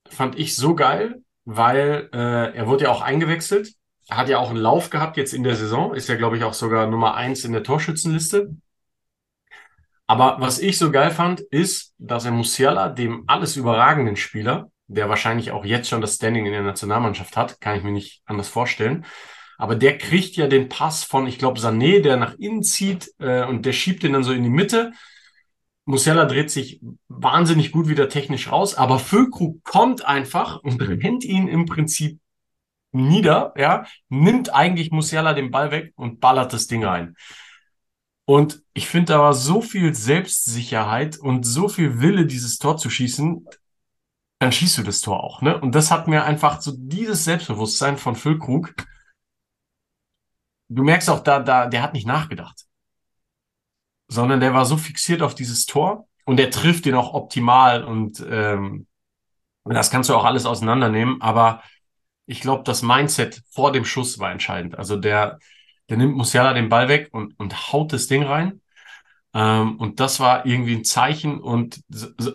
fand 0.09 0.37
ich 0.37 0.55
so 0.55 0.75
geil, 0.75 1.21
weil 1.45 2.09
äh, 2.11 2.55
er 2.55 2.67
wurde 2.67 2.85
ja 2.85 2.91
auch 2.91 3.01
eingewechselt. 3.01 3.73
Hat 4.09 4.29
ja 4.29 4.39
auch 4.39 4.49
einen 4.49 4.59
Lauf 4.59 4.89
gehabt 4.89 5.15
jetzt 5.15 5.33
in 5.33 5.43
der 5.43 5.55
Saison, 5.55 5.93
ist 5.93 6.09
ja, 6.09 6.15
glaube 6.15 6.37
ich, 6.37 6.43
auch 6.43 6.53
sogar 6.53 6.87
Nummer 6.87 7.13
eins 7.13 7.45
in 7.45 7.53
der 7.53 7.63
Torschützenliste. 7.63 8.55
Aber 10.11 10.41
was 10.41 10.59
ich 10.59 10.77
so 10.77 10.91
geil 10.91 11.09
fand, 11.09 11.39
ist, 11.39 11.93
dass 11.97 12.25
er 12.25 12.31
Musiala, 12.31 12.89
dem 12.89 13.23
alles 13.27 13.55
überragenden 13.55 14.17
Spieler, 14.17 14.69
der 14.87 15.07
wahrscheinlich 15.07 15.51
auch 15.51 15.63
jetzt 15.63 15.87
schon 15.87 16.01
das 16.01 16.15
Standing 16.15 16.45
in 16.45 16.51
der 16.51 16.63
Nationalmannschaft 16.63 17.37
hat, 17.37 17.61
kann 17.61 17.77
ich 17.77 17.83
mir 17.83 17.93
nicht 17.93 18.21
anders 18.25 18.49
vorstellen. 18.49 19.05
Aber 19.57 19.77
der 19.77 19.97
kriegt 19.97 20.35
ja 20.35 20.47
den 20.47 20.67
Pass 20.67 21.05
von, 21.05 21.27
ich 21.27 21.37
glaube, 21.39 21.61
Sané, 21.61 22.01
der 22.01 22.17
nach 22.17 22.33
innen 22.33 22.61
zieht 22.61 23.09
äh, 23.19 23.45
und 23.45 23.65
der 23.65 23.71
schiebt 23.71 24.03
den 24.03 24.11
dann 24.11 24.25
so 24.25 24.33
in 24.33 24.43
die 24.43 24.49
Mitte. 24.49 24.91
Musiala 25.85 26.25
dreht 26.25 26.51
sich 26.51 26.81
wahnsinnig 27.07 27.71
gut 27.71 27.87
wieder 27.87 28.09
technisch 28.09 28.51
raus, 28.51 28.75
aber 28.75 28.99
Füllkrug 28.99 29.63
kommt 29.63 30.05
einfach 30.05 30.61
und 30.61 30.81
rennt 30.81 31.23
ihn 31.23 31.47
im 31.47 31.65
Prinzip 31.67 32.19
nieder, 32.91 33.53
ja, 33.55 33.85
nimmt 34.09 34.53
eigentlich 34.53 34.91
Musiala 34.91 35.33
den 35.33 35.51
Ball 35.51 35.71
weg 35.71 35.93
und 35.95 36.19
ballert 36.19 36.51
das 36.51 36.67
Ding 36.67 36.83
rein. 36.83 37.15
Und 38.25 38.63
ich 38.73 38.87
finde, 38.87 39.17
war 39.19 39.33
so 39.33 39.61
viel 39.61 39.93
Selbstsicherheit 39.93 41.17
und 41.17 41.43
so 41.43 41.67
viel 41.67 41.99
Wille, 42.01 42.25
dieses 42.25 42.59
Tor 42.59 42.77
zu 42.77 42.89
schießen, 42.89 43.45
dann 44.39 44.51
schießt 44.51 44.79
du 44.79 44.83
das 44.83 45.01
Tor 45.01 45.23
auch, 45.23 45.41
ne? 45.41 45.59
Und 45.59 45.75
das 45.75 45.91
hat 45.91 46.07
mir 46.07 46.23
einfach 46.23 46.61
so 46.61 46.71
dieses 46.75 47.25
Selbstbewusstsein 47.25 47.97
von 47.97 48.15
Füllkrug. 48.15 48.73
Du 50.69 50.83
merkst 50.83 51.09
auch 51.09 51.19
da, 51.19 51.39
da, 51.39 51.67
der 51.67 51.83
hat 51.83 51.93
nicht 51.93 52.07
nachgedacht, 52.07 52.65
sondern 54.07 54.39
der 54.39 54.53
war 54.53 54.65
so 54.65 54.77
fixiert 54.77 55.21
auf 55.21 55.35
dieses 55.35 55.65
Tor 55.65 56.07
und 56.25 56.37
der 56.37 56.49
trifft 56.49 56.85
den 56.85 56.95
auch 56.95 57.13
optimal 57.13 57.83
und 57.83 58.25
ähm, 58.27 58.87
das 59.65 59.91
kannst 59.91 60.09
du 60.09 60.15
auch 60.15 60.25
alles 60.25 60.45
auseinandernehmen, 60.45 61.21
aber 61.21 61.61
ich 62.25 62.41
glaube, 62.41 62.63
das 62.63 62.81
Mindset 62.81 63.43
vor 63.51 63.71
dem 63.71 63.85
Schuss 63.85 64.17
war 64.17 64.31
entscheidend. 64.31 64.77
Also 64.77 64.95
der, 64.95 65.39
der 65.91 65.97
nimmt 65.97 66.15
Musiala 66.15 66.53
den 66.53 66.69
Ball 66.69 66.87
weg 66.87 67.09
und, 67.11 67.37
und 67.37 67.73
haut 67.73 67.91
das 67.91 68.07
Ding 68.07 68.23
rein. 68.23 68.61
Ähm, 69.33 69.77
und 69.77 69.99
das 69.99 70.21
war 70.21 70.45
irgendwie 70.45 70.73
ein 70.73 70.85
Zeichen. 70.85 71.41
Und 71.41 71.81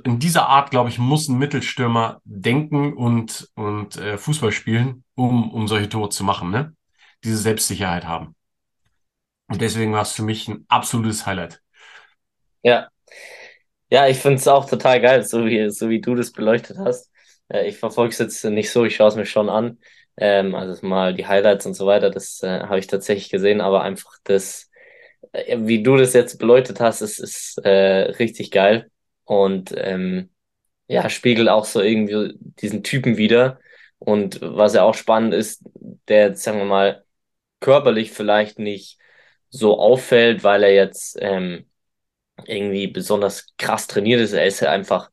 in 0.05 0.19
dieser 0.19 0.47
Art, 0.47 0.71
glaube 0.71 0.91
ich, 0.91 0.99
muss 0.99 1.29
ein 1.29 1.39
Mittelstürmer 1.39 2.21
denken 2.25 2.93
und, 2.93 3.49
und 3.55 3.97
äh, 3.97 4.19
Fußball 4.19 4.53
spielen, 4.53 5.05
um, 5.15 5.51
um 5.53 5.69
solche 5.69 5.89
Tore 5.89 6.11
zu 6.11 6.23
machen, 6.23 6.51
ne? 6.51 6.75
Diese 7.25 7.39
Selbstsicherheit 7.39 8.05
haben. 8.05 8.35
Und 9.49 9.63
deswegen 9.63 9.95
war 9.95 10.03
es 10.03 10.13
für 10.13 10.23
mich 10.23 10.49
ein 10.49 10.67
absolutes 10.69 11.25
Highlight. 11.25 11.63
Ja. 12.63 12.91
Ja, 13.91 14.07
ich 14.07 14.19
finde 14.19 14.37
es 14.37 14.49
auch 14.49 14.69
total 14.69 15.01
geil, 15.01 15.25
so 15.25 15.47
wie, 15.47 15.71
so 15.71 15.89
wie 15.89 16.03
du 16.03 16.15
das 16.15 16.31
beleuchtet 16.31 16.77
hast. 16.77 17.11
Äh, 17.49 17.69
ich 17.69 17.79
verfolge 17.79 18.13
es 18.13 18.19
jetzt 18.19 18.45
nicht 18.45 18.71
so, 18.71 18.85
ich 18.85 18.97
schaue 18.97 19.09
es 19.09 19.17
mir 19.17 19.25
schon 19.25 19.49
an. 19.49 19.79
Ähm, 20.17 20.55
also 20.55 20.87
mal 20.87 21.15
die 21.15 21.27
Highlights 21.27 21.67
und 21.67 21.75
so 21.75 21.87
weiter, 21.87 22.11
das 22.11 22.43
äh, 22.43 22.61
habe 22.61 22.79
ich 22.79 22.87
tatsächlich 22.87 23.31
gesehen, 23.31 23.61
aber 23.61 23.83
einfach 23.83 24.17
das, 24.25 24.71
äh, 25.33 25.59
wie 25.61 25.83
du 25.83 25.97
das 25.97 26.15
jetzt 26.15 26.39
beleuchtet 26.39 26.81
hast, 26.81 27.03
ist, 27.03 27.19
ist 27.19 27.59
äh, 27.65 28.13
richtig 28.19 28.51
geil. 28.51 28.91
Und 29.25 29.75
ähm, 29.77 30.31
ja, 30.89 31.09
spiegelt 31.11 31.49
auch 31.49 31.65
so 31.65 31.81
irgendwie 31.81 32.35
diesen 32.41 32.83
Typen 32.85 33.17
wieder. 33.17 33.61
Und 33.99 34.41
was 34.43 34.75
ja 34.75 34.83
auch 34.85 34.95
spannend 34.95 35.35
ist, 35.35 35.63
der, 36.09 36.35
sagen 36.37 36.59
wir 36.59 36.67
mal, 36.67 37.05
körperlich 37.61 38.13
vielleicht 38.13 38.59
nicht 38.59 38.99
so 39.51 39.79
auffällt, 39.81 40.45
weil 40.45 40.63
er 40.65 40.75
jetzt 40.75 41.17
ähm, 41.21 41.67
irgendwie 42.47 42.87
besonders 42.89 43.55
krass 43.59 43.87
trainiert 43.87 44.21
ist. 44.21 44.33
Er 44.33 44.47
ist 44.47 44.61
ja 44.61 44.71
einfach, 44.71 45.11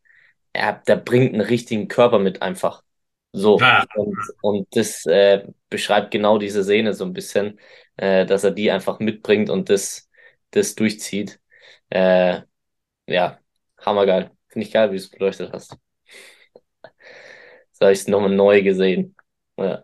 er, 0.54 0.74
der 0.88 0.98
bringt 0.98 1.34
einen 1.34 1.42
richtigen 1.42 1.88
Körper 1.88 2.20
mit 2.20 2.42
einfach. 2.42 2.84
So. 3.34 3.60
Ja. 3.60 3.84
Und, 3.96 4.18
und 4.42 4.68
das 4.76 5.06
äh, 5.06 5.46
beschreibt 5.70 6.12
genau 6.12 6.38
diese 6.38 6.64
Szene 6.64 6.94
so 6.94 7.04
ein 7.04 7.14
bisschen, 7.14 7.60
äh, 7.98 8.26
dass 8.26 8.44
er 8.44 8.52
die 8.52 8.72
einfach 8.72 9.00
mitbringt 9.00 9.50
und 9.50 9.70
das, 9.70 10.10
das 10.52 10.76
durchzieht. 10.76 11.40
Äh, 11.90 12.42
ja, 13.08 13.40
hammergeil. 13.80 14.32
Finde 14.48 14.68
ich 14.68 14.74
geil, 14.74 14.92
wie 14.92 14.98
du 14.98 15.02
es 15.02 15.10
beleuchtet 15.10 15.52
hast. 15.52 15.76
So 17.72 17.82
habe 17.82 17.94
ich 17.94 18.00
es 18.00 18.08
nochmal 18.08 18.30
neu 18.30 18.62
gesehen. 18.62 19.16
Ja. 19.58 19.84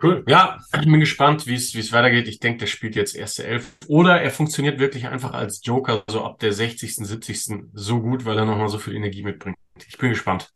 Cool. 0.00 0.24
Ja, 0.28 0.60
ich 0.74 0.84
bin 0.84 1.00
gespannt, 1.00 1.48
wie 1.48 1.56
es 1.56 1.74
wie 1.74 1.80
es 1.80 1.92
weitergeht. 1.92 2.28
Ich 2.28 2.38
denke, 2.38 2.58
der 2.58 2.66
spielt 2.66 2.94
jetzt 2.94 3.16
erste 3.16 3.44
Elf. 3.44 3.76
Oder 3.88 4.22
er 4.22 4.30
funktioniert 4.30 4.78
wirklich 4.78 5.08
einfach 5.08 5.32
als 5.32 5.60
Joker, 5.64 6.04
so 6.08 6.24
ab 6.24 6.38
der 6.38 6.52
60., 6.52 6.94
70. 6.94 7.70
so 7.72 8.00
gut, 8.00 8.24
weil 8.24 8.38
er 8.38 8.44
nochmal 8.44 8.68
so 8.68 8.78
viel 8.78 8.94
Energie 8.94 9.24
mitbringt. 9.24 9.56
Ich 9.88 9.98
bin 9.98 10.10
gespannt. 10.10 10.52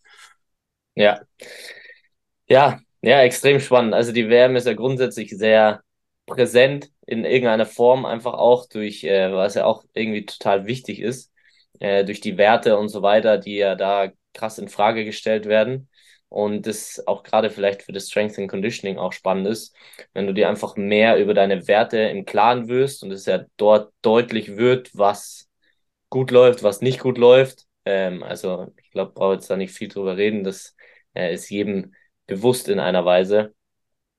Ja. 0.94 1.22
Ja, 2.48 2.80
ja, 3.02 3.22
extrem 3.22 3.60
spannend. 3.60 3.94
Also 3.94 4.12
die 4.12 4.28
WM 4.28 4.56
ist 4.56 4.66
ja 4.66 4.74
grundsätzlich 4.74 5.30
sehr 5.30 5.82
präsent 6.26 6.90
in 7.06 7.24
irgendeiner 7.24 7.66
Form, 7.66 8.04
einfach 8.04 8.34
auch 8.34 8.68
durch, 8.68 9.04
äh, 9.04 9.32
was 9.32 9.54
ja 9.54 9.64
auch 9.64 9.84
irgendwie 9.94 10.26
total 10.26 10.66
wichtig 10.66 11.00
ist, 11.00 11.32
äh, 11.80 12.04
durch 12.04 12.20
die 12.20 12.36
Werte 12.38 12.76
und 12.78 12.88
so 12.88 13.02
weiter, 13.02 13.38
die 13.38 13.56
ja 13.56 13.74
da 13.74 14.10
krass 14.34 14.58
in 14.58 14.68
Frage 14.68 15.04
gestellt 15.04 15.46
werden. 15.46 15.88
Und 16.28 16.66
das 16.66 17.06
auch 17.06 17.22
gerade 17.24 17.50
vielleicht 17.50 17.82
für 17.82 17.92
das 17.92 18.08
Strength 18.08 18.38
and 18.38 18.50
Conditioning 18.50 18.96
auch 18.98 19.12
spannend 19.12 19.46
ist, 19.48 19.74
wenn 20.14 20.26
du 20.26 20.32
dir 20.32 20.48
einfach 20.48 20.76
mehr 20.76 21.18
über 21.18 21.34
deine 21.34 21.66
Werte 21.68 21.98
im 21.98 22.24
Klaren 22.24 22.68
wirst 22.68 23.02
und 23.02 23.10
es 23.10 23.26
ja 23.26 23.44
dort 23.58 23.92
deutlich 24.00 24.56
wird, 24.56 24.90
was 24.96 25.48
gut 26.10 26.30
läuft, 26.30 26.62
was 26.62 26.80
nicht 26.80 27.00
gut 27.00 27.18
läuft. 27.18 27.66
Ähm, 27.84 28.22
also 28.22 28.72
ich 28.82 28.90
glaube, 28.90 29.12
brauche 29.12 29.34
jetzt 29.34 29.50
da 29.50 29.56
nicht 29.56 29.72
viel 29.74 29.88
drüber 29.88 30.16
reden. 30.16 30.44
Das 30.44 30.74
äh, 31.14 31.34
ist 31.34 31.50
jedem 31.50 31.94
bewusst 32.26 32.68
in 32.68 32.78
einer 32.80 33.04
Weise. 33.04 33.54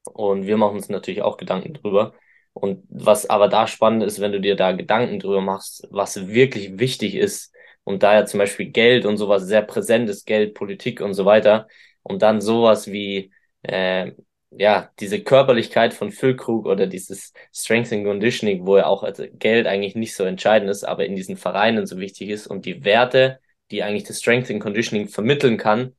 Und 0.03 0.47
wir 0.47 0.57
machen 0.57 0.75
uns 0.75 0.89
natürlich 0.89 1.21
auch 1.21 1.37
Gedanken 1.37 1.73
drüber. 1.73 2.13
Und 2.53 2.83
was 2.89 3.29
aber 3.29 3.47
da 3.47 3.67
spannend 3.67 4.03
ist, 4.03 4.19
wenn 4.19 4.31
du 4.31 4.41
dir 4.41 4.55
da 4.55 4.73
Gedanken 4.73 5.19
drüber 5.19 5.41
machst, 5.41 5.87
was 5.91 6.27
wirklich 6.27 6.79
wichtig 6.79 7.15
ist, 7.15 7.53
und 7.83 8.03
da 8.03 8.13
ja 8.13 8.25
zum 8.25 8.37
Beispiel 8.39 8.67
Geld 8.71 9.05
und 9.05 9.17
sowas 9.17 9.43
sehr 9.43 9.61
präsent 9.61 10.09
ist, 10.09 10.25
Geld, 10.25 10.53
Politik 10.53 11.01
und 11.01 11.13
so 11.13 11.25
weiter, 11.25 11.67
und 12.03 12.21
dann 12.21 12.41
sowas 12.41 12.91
wie, 12.91 13.31
äh, 13.63 14.11
ja, 14.51 14.91
diese 14.99 15.21
Körperlichkeit 15.23 15.93
von 15.93 16.11
Füllkrug 16.11 16.65
oder 16.67 16.87
dieses 16.87 17.33
Strength 17.53 17.91
and 17.93 18.05
Conditioning, 18.05 18.65
wo 18.65 18.77
ja 18.77 18.85
auch 18.85 19.03
Geld 19.33 19.67
eigentlich 19.67 19.95
nicht 19.95 20.15
so 20.15 20.23
entscheidend 20.23 20.69
ist, 20.69 20.83
aber 20.83 21.05
in 21.05 21.15
diesen 21.15 21.37
Vereinen 21.37 21.85
so 21.87 21.97
wichtig 21.97 22.29
ist 22.29 22.47
und 22.47 22.65
die 22.65 22.85
Werte, 22.85 23.39
die 23.71 23.83
eigentlich 23.83 24.03
das 24.03 24.19
Strength 24.19 24.51
and 24.51 24.61
Conditioning 24.61 25.07
vermitteln 25.07 25.57
kann, 25.57 25.95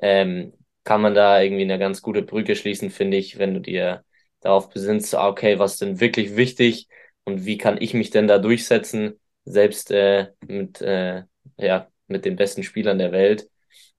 ähm, 0.00 0.52
kann 0.84 1.00
man 1.02 1.14
da 1.14 1.40
irgendwie 1.40 1.62
eine 1.62 1.78
ganz 1.78 2.02
gute 2.02 2.22
Brücke 2.22 2.56
schließen, 2.56 2.90
finde 2.90 3.16
ich, 3.16 3.38
wenn 3.38 3.54
du 3.54 3.60
dir 3.60 4.04
darauf 4.40 4.70
besinnst, 4.70 5.14
okay, 5.14 5.58
was 5.58 5.72
ist 5.72 5.82
denn 5.82 6.00
wirklich 6.00 6.36
wichtig 6.36 6.88
und 7.24 7.44
wie 7.44 7.58
kann 7.58 7.80
ich 7.80 7.94
mich 7.94 8.10
denn 8.10 8.26
da 8.28 8.38
durchsetzen, 8.38 9.20
selbst 9.44 9.90
äh, 9.90 10.28
mit, 10.46 10.80
äh, 10.80 11.24
ja, 11.58 11.88
mit 12.06 12.24
den 12.24 12.36
besten 12.36 12.62
Spielern 12.62 12.98
der 12.98 13.12
Welt. 13.12 13.48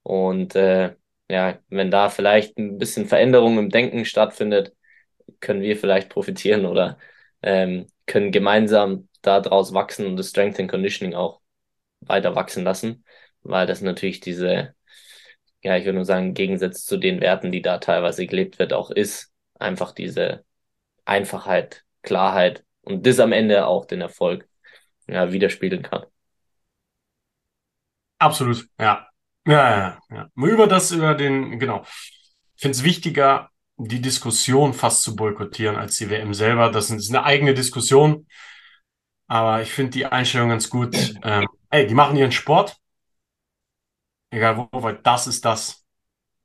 Und 0.02 0.54
äh, 0.56 0.94
ja, 1.30 1.58
wenn 1.68 1.90
da 1.90 2.08
vielleicht 2.10 2.58
ein 2.58 2.78
bisschen 2.78 3.06
Veränderung 3.06 3.58
im 3.58 3.70
Denken 3.70 4.04
stattfindet, 4.04 4.74
können 5.40 5.62
wir 5.62 5.76
vielleicht 5.76 6.08
profitieren 6.10 6.66
oder 6.66 6.98
ähm, 7.42 7.86
können 8.06 8.32
gemeinsam 8.32 9.08
daraus 9.22 9.72
wachsen 9.74 10.06
und 10.06 10.16
das 10.16 10.30
Strength 10.30 10.60
and 10.60 10.70
Conditioning 10.70 11.14
auch 11.14 11.40
weiter 12.00 12.34
wachsen 12.34 12.64
lassen, 12.64 13.04
weil 13.42 13.66
das 13.66 13.80
natürlich 13.80 14.20
diese 14.20 14.74
ja, 15.62 15.76
ich 15.76 15.84
würde 15.84 15.96
nur 15.96 16.04
sagen, 16.04 16.28
im 16.28 16.34
Gegensatz 16.34 16.84
zu 16.84 16.96
den 16.96 17.20
Werten, 17.20 17.52
die 17.52 17.62
da 17.62 17.78
teilweise 17.78 18.26
gelebt 18.26 18.58
wird, 18.58 18.72
auch 18.72 18.90
ist, 18.90 19.32
einfach 19.58 19.92
diese 19.92 20.44
Einfachheit, 21.04 21.84
Klarheit 22.02 22.64
und 22.82 23.06
das 23.06 23.20
am 23.20 23.32
Ende 23.32 23.66
auch 23.66 23.86
den 23.86 24.00
Erfolg 24.00 24.48
ja, 25.06 25.32
widerspiegeln 25.32 25.82
kann. 25.82 26.04
Absolut, 28.18 28.68
ja. 28.78 29.06
Ja, 29.46 29.70
ja, 29.70 29.98
ja. 30.10 30.28
Über 30.36 30.68
das, 30.68 30.92
über 30.92 31.14
den, 31.14 31.58
genau. 31.58 31.84
Ich 32.54 32.62
finde 32.62 32.76
es 32.76 32.84
wichtiger, 32.84 33.50
die 33.76 34.00
Diskussion 34.00 34.72
fast 34.72 35.02
zu 35.02 35.16
boykottieren 35.16 35.76
als 35.76 35.96
die 35.96 36.08
WM 36.10 36.32
selber. 36.34 36.70
Das 36.70 36.90
ist 36.90 37.10
eine 37.10 37.24
eigene 37.24 37.54
Diskussion. 37.54 38.28
Aber 39.26 39.62
ich 39.62 39.72
finde 39.72 39.92
die 39.92 40.06
Einstellung 40.06 40.50
ganz 40.50 40.70
gut. 40.70 40.96
Ähm, 41.24 41.46
ey, 41.70 41.86
die 41.86 41.94
machen 41.94 42.16
ihren 42.16 42.32
Sport 42.32 42.76
egal 44.32 44.56
wo, 44.56 44.68
weil 44.82 44.96
das 45.02 45.26
ist 45.26 45.44
das, 45.44 45.84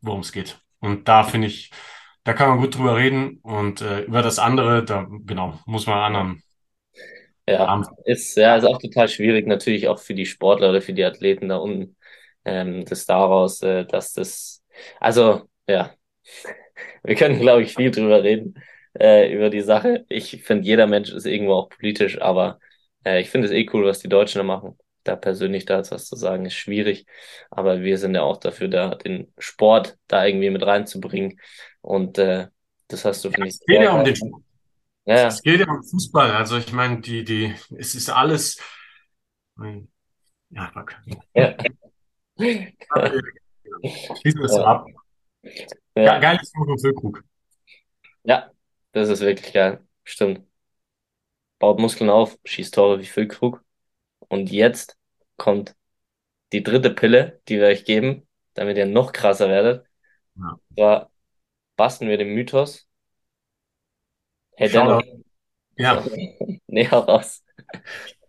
worum 0.02 0.21
es 0.21 0.32
geht. 0.32 0.60
Und 0.80 1.08
da 1.08 1.23
finde 1.23 1.47
ich, 1.47 1.71
da 2.23 2.34
kann 2.34 2.50
man 2.50 2.60
gut 2.60 2.78
drüber 2.78 2.97
reden 2.97 3.39
und 3.41 3.82
äh, 3.82 4.02
über 4.02 4.21
das 4.21 4.39
andere, 4.39 4.84
da 4.84 5.08
genau, 5.26 5.60
muss 5.65 5.88
man 5.88 6.00
anderen. 6.00 6.43
Ja, 7.47 7.82
ist, 8.06 8.36
ja, 8.36 8.58
ist 8.58 8.65
auch 8.65 8.78
total 8.80 9.08
schwierig, 9.08 9.47
natürlich 9.47 9.88
auch 9.88 10.00
für 10.00 10.13
die 10.13 10.26
Sportler 10.26 10.69
oder 10.69 10.82
für 10.82 10.93
die 10.93 11.06
Athleten 11.06 11.47
da 11.47 11.58
unten, 11.58 11.95
ähm, 12.43 12.84
das 12.86 13.06
daraus, 13.06 13.62
äh, 13.62 13.86
dass 13.86 14.12
das, 14.13 14.63
also, 15.00 15.50
ja, 15.67 15.93
wir 17.04 17.15
können, 17.15 17.39
glaube 17.39 17.63
ich, 17.63 17.73
viel 17.76 17.91
drüber 17.91 18.23
reden, 18.23 18.56
äh, 19.00 19.34
über 19.34 19.50
die 19.50 19.62
Sache. 19.62 20.06
Ich 20.10 20.43
finde, 20.43 20.65
jeder 20.67 20.88
Mensch 20.88 21.12
ist 21.12 21.26
irgendwo 21.26 21.54
auch 21.54 21.69
politisch, 21.69 22.19
aber 22.21 22.60
äh, 23.06 23.21
ich 23.21 23.30
finde 23.30 23.47
es 23.47 23.54
eh 23.54 23.67
cool, 23.73 23.86
was 23.86 24.00
die 24.00 24.10
Deutschen 24.10 24.39
da 24.39 24.43
machen 24.43 24.78
da 25.08 25.15
persönlich 25.15 25.65
da 25.65 25.78
jetzt 25.78 25.91
was 25.91 26.06
zu 26.06 26.15
sagen, 26.15 26.46
ist 26.46 26.56
schwierig. 26.56 27.06
Aber 27.50 27.82
wir 27.82 27.98
sind 27.98 28.15
ja 28.15 28.24
auch 28.24 28.38
dafür 28.38 28.67
da, 28.67 28.96
den 28.96 29.34
Sport 29.38 29.98
da 30.08 30.26
irgendwie 30.26 30.50
mit 30.50 30.63
reinzubringen. 30.63 31.39
Und 31.82 32.17
äh, 32.17 32.48
das 32.88 33.06
hast 33.06 33.24
du, 33.24 33.32
finde 33.32 33.48
ich, 33.48 33.56
Es 33.56 33.65
geht 33.65 33.82
ja 33.82 33.93
um 33.93 34.04
den 34.04 34.15
Sport. 34.15 34.43
Ja, 35.06 35.15
ja, 35.15 35.28
Es 35.28 35.41
geht 35.41 35.60
ja 35.60 35.70
um 35.70 35.84
Fußball. 35.84 36.32
Also 36.32 36.58
ich 36.58 36.74
meine, 36.74 37.02
die, 37.02 37.24
die, 37.24 37.54
es 37.78 37.96
ist 37.96 38.10
alles. 38.10 38.60
Ja, 40.50 40.72
fuck. 40.74 40.96
ja, 41.34 41.56
Schließen 42.38 44.39
wir 44.39 44.46
es 44.46 44.56
ja, 44.56 44.63
ab. 44.63 44.88
Ja, 45.96 46.20
geiles 46.20 46.52
Buch 46.52 46.65
von 46.65 46.80
Füllkrug. 46.80 47.24
ja, 48.24 48.52
das 48.91 49.10
ist 49.10 49.22
wirklich 49.22 49.54
geil. 49.54 49.84
Stimmt. 50.04 50.46
Baut 51.60 51.80
Muskeln 51.80 52.10
auf, 52.10 52.38
schießt 52.46 52.74
Tore 52.74 53.00
wie 53.00 53.06
Füllkrug. 53.06 53.63
Und 54.20 54.52
jetzt 54.52 54.96
kommt 55.38 55.76
die 56.52 56.63
dritte 56.63 56.91
Pille, 56.91 57.41
die 57.47 57.58
wir 57.58 57.67
euch 57.67 57.86
geben, 57.86 58.28
damit 58.54 58.78
ihr 58.78 58.86
noch 58.86 59.13
krasser 59.13 59.50
werdet. 59.50 59.86
Ja. 60.36 60.60
Da 60.69 61.10
basteln 61.76 62.10
wir 62.10 62.17
den 62.17 62.34
Mythos. 62.34 62.88
Hey 64.56 64.69
Dennis, 64.69 65.04
Shoutout. 65.04 65.23
Ja, 65.78 66.02
so, 66.04 66.12
näher 66.67 66.91
raus. 66.91 67.43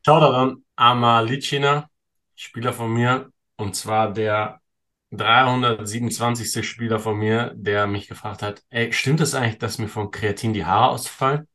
Shoutout 0.04 0.34
an 0.34 0.64
Amalicina, 0.76 1.88
Spieler 2.34 2.72
von 2.72 2.92
mir. 2.92 3.30
Und 3.56 3.74
zwar 3.74 4.12
der 4.12 4.60
327. 5.10 6.68
Spieler 6.68 7.00
von 7.00 7.18
mir, 7.18 7.52
der 7.56 7.86
mich 7.86 8.08
gefragt 8.08 8.42
hat, 8.42 8.62
ey, 8.70 8.92
stimmt 8.92 9.20
es 9.20 9.34
eigentlich, 9.34 9.58
dass 9.58 9.78
mir 9.78 9.88
von 9.88 10.10
Kreatin 10.10 10.52
die 10.52 10.66
Haare 10.66 10.90
ausfallen? 10.90 11.48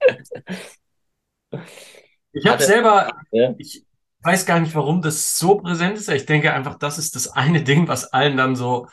Ich 2.36 2.46
habe 2.46 2.62
selber, 2.62 3.10
ja, 3.30 3.54
ich 3.58 3.84
weiß 4.20 4.44
gar 4.44 4.60
nicht, 4.60 4.74
warum 4.74 5.00
das 5.00 5.38
so 5.38 5.56
präsent 5.56 5.96
ist. 5.96 6.08
Ich 6.08 6.26
denke 6.26 6.52
einfach, 6.52 6.78
das 6.78 6.98
ist 6.98 7.16
das 7.16 7.28
eine 7.28 7.62
Ding, 7.62 7.88
was 7.88 8.12
allen 8.12 8.36
dann 8.36 8.56
so, 8.56 8.88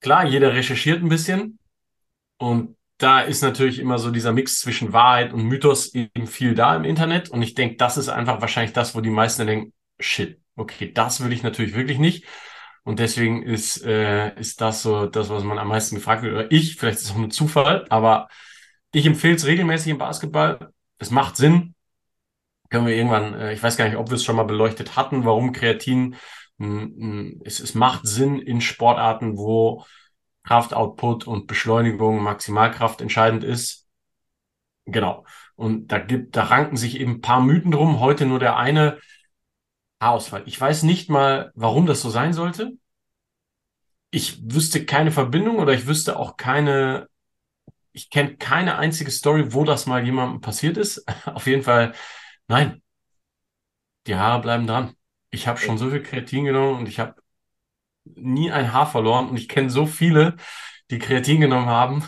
klar, 0.00 0.26
jeder 0.26 0.52
recherchiert 0.52 1.02
ein 1.02 1.08
bisschen. 1.08 1.58
Und 2.38 2.76
da 2.98 3.20
ist 3.20 3.42
natürlich 3.42 3.78
immer 3.78 3.98
so 3.98 4.10
dieser 4.10 4.32
Mix 4.32 4.60
zwischen 4.60 4.92
Wahrheit 4.92 5.32
und 5.32 5.44
Mythos 5.44 5.94
eben 5.94 6.26
viel 6.26 6.54
da 6.54 6.74
im 6.74 6.84
Internet. 6.84 7.28
Und 7.28 7.42
ich 7.42 7.54
denke, 7.54 7.76
das 7.76 7.96
ist 7.96 8.08
einfach 8.08 8.40
wahrscheinlich 8.40 8.72
das, 8.72 8.94
wo 8.94 9.00
die 9.00 9.10
meisten 9.10 9.46
denken, 9.46 9.72
shit, 10.00 10.40
okay, 10.56 10.92
das 10.92 11.22
will 11.22 11.32
ich 11.32 11.42
natürlich 11.42 11.74
wirklich 11.74 11.98
nicht. 11.98 12.24
Und 12.84 12.98
deswegen 12.98 13.42
ist, 13.42 13.84
äh, 13.84 14.34
ist 14.38 14.60
das 14.60 14.82
so 14.82 15.06
das, 15.06 15.28
was 15.28 15.44
man 15.44 15.58
am 15.58 15.68
meisten 15.68 15.94
gefragt 15.94 16.22
wird. 16.22 16.34
Oder 16.34 16.50
ich, 16.50 16.76
vielleicht 16.76 16.98
ist 16.98 17.04
es 17.04 17.10
auch 17.12 17.16
nur 17.16 17.30
Zufall, 17.30 17.86
aber 17.90 18.28
ich 18.92 19.06
empfehle 19.06 19.36
es 19.36 19.46
regelmäßig 19.46 19.92
im 19.92 19.98
Basketball. 19.98 20.72
Es 20.98 21.10
macht 21.10 21.36
Sinn. 21.36 21.74
Können 22.72 22.86
wir 22.86 22.96
irgendwann, 22.96 23.34
äh, 23.34 23.52
ich 23.52 23.62
weiß 23.62 23.76
gar 23.76 23.84
nicht, 23.86 23.98
ob 23.98 24.08
wir 24.08 24.14
es 24.14 24.24
schon 24.24 24.36
mal 24.36 24.44
beleuchtet 24.44 24.96
hatten, 24.96 25.26
warum 25.26 25.52
Kreatin, 25.52 26.16
mh, 26.56 26.86
mh, 26.96 27.32
es, 27.44 27.60
es 27.60 27.74
macht 27.74 28.06
Sinn 28.06 28.38
in 28.38 28.62
Sportarten, 28.62 29.36
wo 29.36 29.84
Kraftoutput 30.44 31.26
und 31.26 31.46
Beschleunigung, 31.46 32.22
Maximalkraft 32.22 33.02
entscheidend 33.02 33.44
ist. 33.44 33.86
Genau. 34.86 35.26
Und 35.54 35.88
da 35.92 35.98
gibt, 35.98 36.34
da 36.34 36.44
ranken 36.44 36.78
sich 36.78 36.98
eben 36.98 37.16
ein 37.16 37.20
paar 37.20 37.42
Mythen 37.42 37.72
drum. 37.72 38.00
Heute 38.00 38.24
nur 38.24 38.38
der 38.38 38.56
eine 38.56 38.98
Haarausfall. 40.00 40.42
Ich 40.46 40.60
weiß 40.60 40.82
nicht 40.82 41.10
mal, 41.10 41.52
warum 41.54 41.86
das 41.86 42.00
so 42.02 42.10
sein 42.10 42.32
sollte. 42.32 42.72
Ich 44.10 44.42
wüsste 44.52 44.84
keine 44.84 45.10
Verbindung 45.10 45.58
oder 45.58 45.72
ich 45.72 45.86
wüsste 45.86 46.18
auch 46.18 46.36
keine, 46.36 47.08
ich 47.92 48.10
kenne 48.10 48.36
keine 48.36 48.78
einzige 48.78 49.10
Story, 49.10 49.54
wo 49.54 49.64
das 49.64 49.86
mal 49.86 50.04
jemandem 50.04 50.40
passiert 50.40 50.76
ist. 50.78 51.04
Auf 51.26 51.46
jeden 51.46 51.62
Fall, 51.62 51.94
nein, 52.48 52.82
die 54.06 54.16
Haare 54.16 54.40
bleiben 54.42 54.66
dran. 54.66 54.94
Ich 55.30 55.46
habe 55.46 55.58
schon 55.58 55.78
so 55.78 55.90
viel 55.90 56.02
Kreatin 56.02 56.44
genommen 56.44 56.80
und 56.80 56.88
ich 56.88 56.98
habe 57.00 57.14
nie 58.04 58.50
ein 58.50 58.72
Haar 58.72 58.90
verloren 58.90 59.28
und 59.28 59.36
ich 59.36 59.48
kenne 59.48 59.70
so 59.70 59.86
viele, 59.86 60.36
die 60.90 60.98
Kreatin 60.98 61.40
genommen 61.40 61.66
haben. 61.68 62.04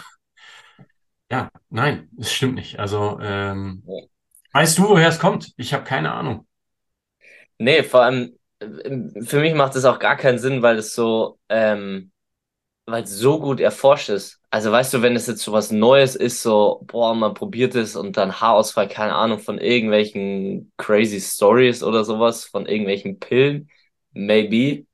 Ja, 1.31 1.51
nein, 1.71 2.11
es 2.19 2.33
stimmt 2.33 2.57
nicht. 2.57 2.79
Also, 2.79 3.19
ähm, 3.21 3.83
weißt 4.53 4.79
du, 4.79 4.89
woher 4.89 5.09
es 5.09 5.19
kommt? 5.19 5.53
Ich 5.57 5.73
habe 5.73 5.85
keine 5.85 6.13
Ahnung. 6.13 6.47
Nee, 7.59 7.83
vor 7.83 8.03
allem, 8.03 8.39
äh, 8.59 9.23
für 9.23 9.41
mich 9.41 9.55
macht 9.55 9.75
es 9.77 9.85
auch 9.85 9.99
gar 9.99 10.17
keinen 10.17 10.39
Sinn, 10.39 10.63
weil 10.63 10.79
es 10.79 10.95
so, 10.95 11.39
ähm, 11.49 12.13
weil 12.87 13.03
es 13.05 13.11
so 13.11 13.41
gut 13.41 13.61
erforscht 13.61 14.11
ist. 14.11 14.41
Also 14.51 14.71
weißt 14.71 14.95
du, 14.95 15.03
wenn 15.03 15.17
es 15.17 15.27
jetzt 15.27 15.43
so 15.43 15.53
was 15.53 15.71
Neues 15.73 16.17
ist, 16.17 16.43
so, 16.43 16.83
boah, 16.87 17.15
man 17.15 17.35
probiert 17.35 17.75
es 17.75 17.97
und 17.97 18.17
dann 18.17 18.41
Haarausfall, 18.41 18.89
keine 18.89 19.15
Ahnung, 19.15 19.39
von 19.41 19.59
irgendwelchen 19.59 20.73
crazy 20.77 21.21
Stories 21.21 21.83
oder 21.83 22.05
sowas, 22.05 22.45
von 22.45 22.67
irgendwelchen 22.67 23.19
Pillen, 23.19 23.71
maybe, 24.13 24.87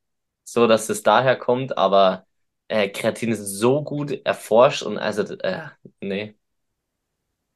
so 0.43 0.67
dass 0.67 0.89
es 0.89 1.03
daher 1.03 1.35
kommt, 1.37 1.77
aber 1.77 2.25
äh, 2.69 2.89
Kreatin 2.89 3.31
ist 3.31 3.45
so 3.59 3.83
gut 3.83 4.11
erforscht 4.25 4.83
und 4.83 4.97
also, 4.97 5.23
äh, 5.39 5.67
nee, 6.01 6.35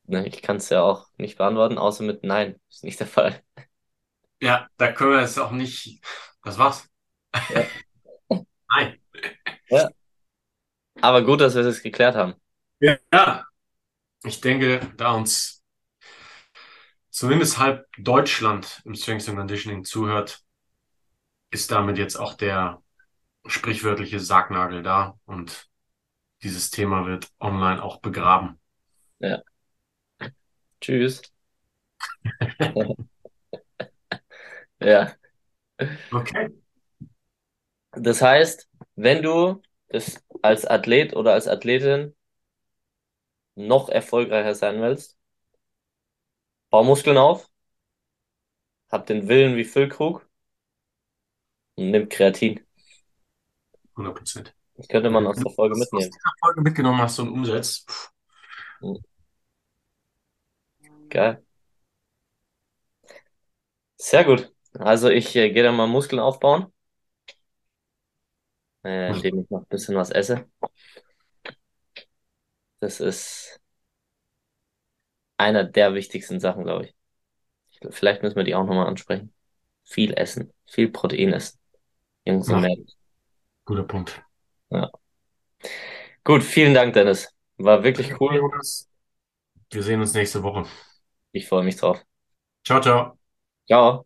nee, 0.07 0.27
ich 0.27 0.41
kann 0.41 0.57
es 0.57 0.69
ja 0.69 0.81
auch 0.83 1.07
nicht 1.17 1.37
beantworten, 1.37 1.77
außer 1.77 2.03
mit 2.03 2.23
Nein, 2.23 2.59
ist 2.69 2.83
nicht 2.83 2.99
der 2.99 3.07
Fall. 3.07 3.41
Ja, 4.41 4.67
da 4.77 4.91
können 4.91 5.11
wir 5.11 5.21
jetzt 5.21 5.39
auch 5.39 5.51
nicht. 5.51 6.01
Das 6.43 6.57
war's. 6.57 6.87
Ja, 7.47 7.69
Nein. 8.69 8.99
ja. 9.69 9.89
Aber 11.01 11.23
gut, 11.23 11.39
dass 11.41 11.55
wir 11.55 11.61
es 11.65 11.81
geklärt 11.83 12.15
haben. 12.15 12.35
Ja, 12.79 13.45
ich 14.23 14.41
denke, 14.41 14.81
da 14.97 15.13
uns 15.13 15.63
zumindest 17.09 17.57
halb 17.59 17.87
Deutschland 17.97 18.81
im 18.85 18.93
Strength 18.95 19.29
and 19.29 19.37
Conditioning 19.37 19.83
zuhört, 19.85 20.43
ist 21.49 21.71
damit 21.71 21.97
jetzt 21.97 22.17
auch 22.17 22.33
der 22.35 22.81
sprichwörtliche 23.47 24.19
Sargnagel 24.19 24.83
da 24.83 25.19
und 25.25 25.69
dieses 26.43 26.71
Thema 26.71 27.05
wird 27.07 27.29
online 27.39 27.83
auch 27.83 27.99
begraben. 28.01 28.59
Ja, 29.19 29.43
tschüss. 30.81 31.21
Ja, 34.79 35.15
Okay. 36.13 36.49
das 37.93 38.21
heißt, 38.21 38.69
wenn 38.95 39.21
du 39.23 39.61
das 39.89 40.23
als 40.45 40.65
Athlet 40.65 41.15
oder 41.15 41.33
als 41.33 41.47
Athletin 41.47 42.15
noch 43.55 43.89
erfolgreicher 43.89 44.55
sein 44.55 44.81
willst, 44.81 45.17
bau 46.69 46.83
Muskeln 46.83 47.17
auf, 47.17 47.49
hab 48.89 49.05
den 49.05 49.27
Willen 49.27 49.57
wie 49.57 49.63
Füllkrug 49.63 50.27
und 51.75 51.91
nimm 51.91 52.09
Kreatin. 52.09 52.59
100 53.95 54.15
Prozent. 54.15 54.55
Das 54.77 54.87
könnte 54.87 55.09
man 55.09 55.25
aus 55.27 55.35
Wenn 55.35 55.43
du 55.43 55.49
der 55.49 55.55
Folge 55.55 55.75
das 55.77 55.81
aus 55.81 55.91
mitnehmen. 55.91 56.11
dieser 56.11 56.31
Folge 56.41 56.61
mitgenommen 56.61 57.01
hast 57.01 57.19
und 57.19 57.29
umsetzt, 57.29 58.11
Geil. 61.09 61.41
Sehr 63.97 64.23
gut. 64.23 64.51
Also 64.73 65.09
ich 65.09 65.35
äh, 65.35 65.51
gehe 65.51 65.63
dann 65.63 65.75
mal 65.75 65.87
Muskeln 65.87 66.19
aufbauen, 66.21 66.67
äh, 68.85 69.11
indem 69.11 69.41
ich 69.41 69.49
noch 69.49 69.61
ein 69.61 69.67
bisschen 69.67 69.95
was 69.95 70.11
esse. 70.11 70.47
Das 72.79 72.99
ist 73.01 73.59
einer 75.37 75.63
der 75.63 75.93
wichtigsten 75.93 76.39
Sachen, 76.39 76.63
glaube 76.63 76.85
ich. 76.85 76.95
ich. 77.71 77.79
glaub, 77.79 77.93
Vielleicht 77.93 78.23
müssen 78.23 78.35
wir 78.35 78.43
die 78.43 78.55
auch 78.55 78.65
nochmal 78.65 78.87
ansprechen. 78.87 79.33
Viel 79.83 80.13
essen, 80.13 80.51
viel 80.67 80.89
Protein 80.89 81.33
essen. 81.33 81.59
Jungs 82.25 82.49
und 82.49 82.61
Mädels. 82.61 82.97
guter 83.65 83.83
Punkt. 83.83 84.23
Ja. 84.69 84.89
Gut, 86.23 86.43
vielen 86.43 86.73
Dank, 86.73 86.93
Dennis. 86.93 87.29
War 87.57 87.83
wirklich 87.83 88.19
cool. 88.19 88.41
Wir 89.71 89.83
sehen 89.83 89.99
uns 90.01 90.13
nächste 90.13 90.41
Woche. 90.43 90.65
Ich 91.33 91.47
freue 91.47 91.63
mich 91.63 91.75
drauf. 91.75 92.03
Ciao, 92.63 92.81
ciao. 92.81 93.17
Ciao. 93.67 94.05